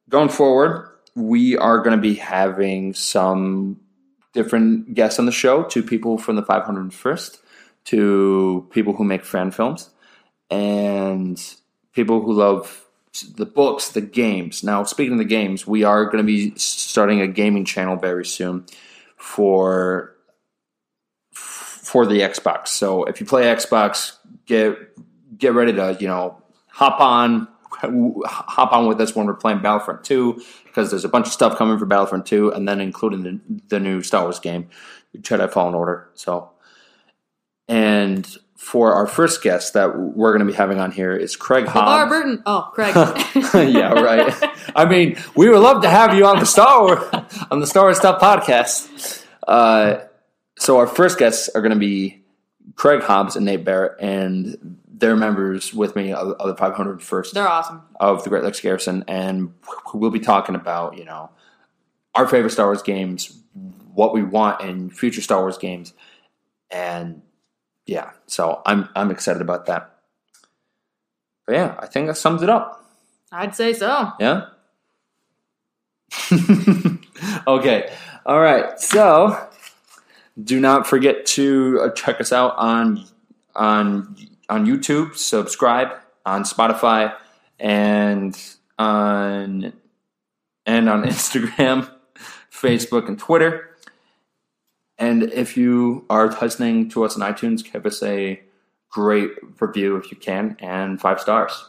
going 0.08 0.28
forward, 0.28 0.88
we 1.14 1.56
are 1.56 1.78
going 1.78 1.96
to 1.96 2.00
be 2.00 2.14
having 2.14 2.94
some 2.94 3.80
different 4.32 4.94
guests 4.94 5.18
on 5.18 5.26
the 5.26 5.32
show. 5.32 5.64
Two 5.64 5.82
people 5.82 6.18
from 6.18 6.36
the 6.36 6.42
501st, 6.42 7.38
to 7.84 8.66
people 8.70 8.92
who 8.94 9.04
make 9.04 9.24
fan 9.24 9.50
films, 9.50 9.90
and 10.50 11.42
people 11.92 12.20
who 12.20 12.32
love 12.32 12.86
the 13.36 13.46
books, 13.46 13.90
the 13.90 14.00
games. 14.00 14.62
Now, 14.62 14.84
speaking 14.84 15.12
of 15.12 15.18
the 15.18 15.24
games, 15.24 15.66
we 15.66 15.84
are 15.84 16.04
going 16.06 16.18
to 16.18 16.24
be 16.24 16.54
starting 16.56 17.20
a 17.20 17.26
gaming 17.26 17.64
channel 17.64 17.96
very 17.96 18.24
soon 18.24 18.66
for 19.16 20.14
for 21.32 22.06
the 22.06 22.20
Xbox. 22.20 22.68
So 22.68 23.04
if 23.04 23.20
you 23.20 23.26
play 23.26 23.42
Xbox, 23.44 24.16
get 24.52 25.38
get 25.38 25.54
ready 25.54 25.72
to 25.72 25.96
you 25.98 26.08
know 26.08 26.42
hop 26.68 27.00
on 27.00 27.48
hop 28.26 28.72
on 28.72 28.86
with 28.86 29.00
us 29.00 29.16
when 29.16 29.26
we're 29.26 29.34
playing 29.34 29.60
Battlefront 29.60 30.04
2 30.04 30.42
because 30.64 30.90
there's 30.90 31.04
a 31.04 31.08
bunch 31.08 31.26
of 31.26 31.32
stuff 31.32 31.56
coming 31.56 31.78
for 31.78 31.86
Battlefront 31.86 32.26
2 32.26 32.52
and 32.52 32.68
then 32.68 32.80
including 32.80 33.22
the, 33.22 33.40
the 33.68 33.80
new 33.80 34.02
Star 34.02 34.22
Wars 34.22 34.38
game, 34.38 34.68
Jedi 35.16 35.50
Fallen 35.50 35.74
Order. 35.74 36.10
So 36.14 36.50
and 37.68 38.26
for 38.56 38.92
our 38.94 39.06
first 39.06 39.42
guest 39.42 39.74
that 39.74 39.98
we're 39.98 40.32
going 40.36 40.46
to 40.46 40.52
be 40.52 40.56
having 40.56 40.78
on 40.78 40.92
here 40.92 41.16
is 41.16 41.34
Craig 41.34 41.64
LeVar 41.64 41.70
Hobbs. 41.70 42.10
Burton. 42.10 42.42
Oh, 42.46 42.70
Craig. 42.72 42.94
yeah, 43.74 43.92
right. 43.94 44.32
I 44.76 44.84
mean, 44.84 45.16
we 45.34 45.48
would 45.48 45.58
love 45.58 45.82
to 45.82 45.90
have 45.90 46.14
you 46.14 46.26
on 46.26 46.38
the 46.38 46.46
Star 46.46 46.82
Wars 46.82 47.02
on 47.50 47.58
the 47.58 47.66
Star 47.66 47.84
Wars 47.84 47.96
Stuff 47.98 48.20
podcast. 48.20 49.24
Uh, 49.48 50.04
so 50.58 50.78
our 50.78 50.86
first 50.86 51.18
guests 51.18 51.48
are 51.48 51.60
going 51.60 51.72
to 51.72 51.78
be 51.78 52.21
Craig 52.74 53.02
Hobbs 53.02 53.36
and 53.36 53.44
Nate 53.44 53.64
Barrett, 53.64 54.00
and 54.00 54.78
they're 54.88 55.16
members 55.16 55.74
with 55.74 55.96
me 55.96 56.12
of, 56.12 56.32
of 56.32 56.48
the 56.48 56.62
501st 56.62 57.32
They're 57.32 57.48
awesome. 57.48 57.82
of 57.98 58.22
the 58.24 58.30
Great 58.30 58.44
Lakes 58.44 58.60
Garrison, 58.60 59.04
and 59.08 59.52
we'll 59.94 60.10
be 60.10 60.20
talking 60.20 60.54
about 60.54 60.96
you 60.96 61.04
know 61.04 61.30
our 62.14 62.26
favorite 62.28 62.50
Star 62.50 62.66
Wars 62.66 62.82
games, 62.82 63.36
what 63.94 64.14
we 64.14 64.22
want 64.22 64.60
in 64.60 64.90
future 64.90 65.20
Star 65.20 65.40
Wars 65.40 65.58
games, 65.58 65.92
and 66.70 67.22
yeah, 67.86 68.10
so 68.26 68.62
I'm 68.64 68.88
I'm 68.94 69.10
excited 69.10 69.42
about 69.42 69.66
that. 69.66 69.88
But 71.46 71.54
yeah, 71.56 71.74
I 71.78 71.86
think 71.86 72.06
that 72.06 72.16
sums 72.16 72.42
it 72.42 72.50
up. 72.50 72.84
I'd 73.32 73.54
say 73.56 73.72
so. 73.72 74.12
Yeah. 74.20 74.46
okay. 77.46 77.92
All 78.26 78.40
right. 78.40 78.78
So, 78.78 79.48
do 80.42 80.60
not 80.60 80.86
forget 80.86 81.26
to 81.26 81.80
uh, 81.82 81.90
check 81.90 82.20
us 82.20 82.32
out 82.32 82.54
on 82.56 83.04
on 83.54 84.16
on 84.48 84.66
YouTube. 84.66 85.16
Subscribe 85.16 85.88
on 86.24 86.44
Spotify 86.44 87.14
and 87.58 88.38
on 88.78 89.72
and 90.66 90.88
on 90.88 91.02
Instagram, 91.04 91.90
Facebook, 92.52 93.08
and 93.08 93.18
Twitter. 93.18 93.68
And 94.98 95.24
if 95.24 95.56
you 95.56 96.04
are 96.08 96.28
listening 96.40 96.88
to 96.90 97.04
us 97.04 97.18
on 97.18 97.32
iTunes, 97.32 97.64
give 97.70 97.84
us 97.86 98.02
a 98.02 98.40
great 98.88 99.30
review 99.60 99.96
if 99.96 100.10
you 100.12 100.16
can 100.16 100.54
and 100.60 101.00
five 101.00 101.18
stars 101.18 101.64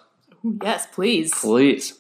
Yes, 0.62 0.86
please. 0.92 1.34
please. 1.34 1.94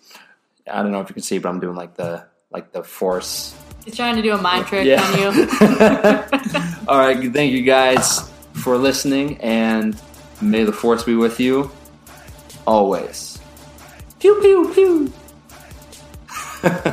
I 0.69 0.83
don't 0.83 0.91
know 0.91 0.99
if 0.99 1.09
you 1.09 1.13
can 1.13 1.23
see, 1.23 1.37
but 1.37 1.47
I'm 1.49 1.61
doing 1.61 1.75
like 1.75 1.95
the 1.95 2.25
like 2.51 2.71
the 2.73 2.83
force. 2.83 3.55
He's 3.85 3.95
trying 3.95 4.15
to 4.15 4.21
do 4.21 4.33
a 4.33 4.41
mind 4.41 4.65
trick 4.67 4.85
Yeah. 4.85 5.01
on 5.03 5.19
you. 5.19 5.27
All 6.87 6.97
right, 6.99 7.31
thank 7.33 7.51
you 7.51 7.61
guys 7.63 8.29
for 8.53 8.77
listening, 8.77 9.37
and 9.41 9.99
may 10.41 10.63
the 10.63 10.71
force 10.73 11.03
be 11.03 11.15
with 11.15 11.39
you 11.39 11.69
always. 12.65 13.39
Pew 14.19 14.35
pew 14.41 14.71
pew. 14.73 15.13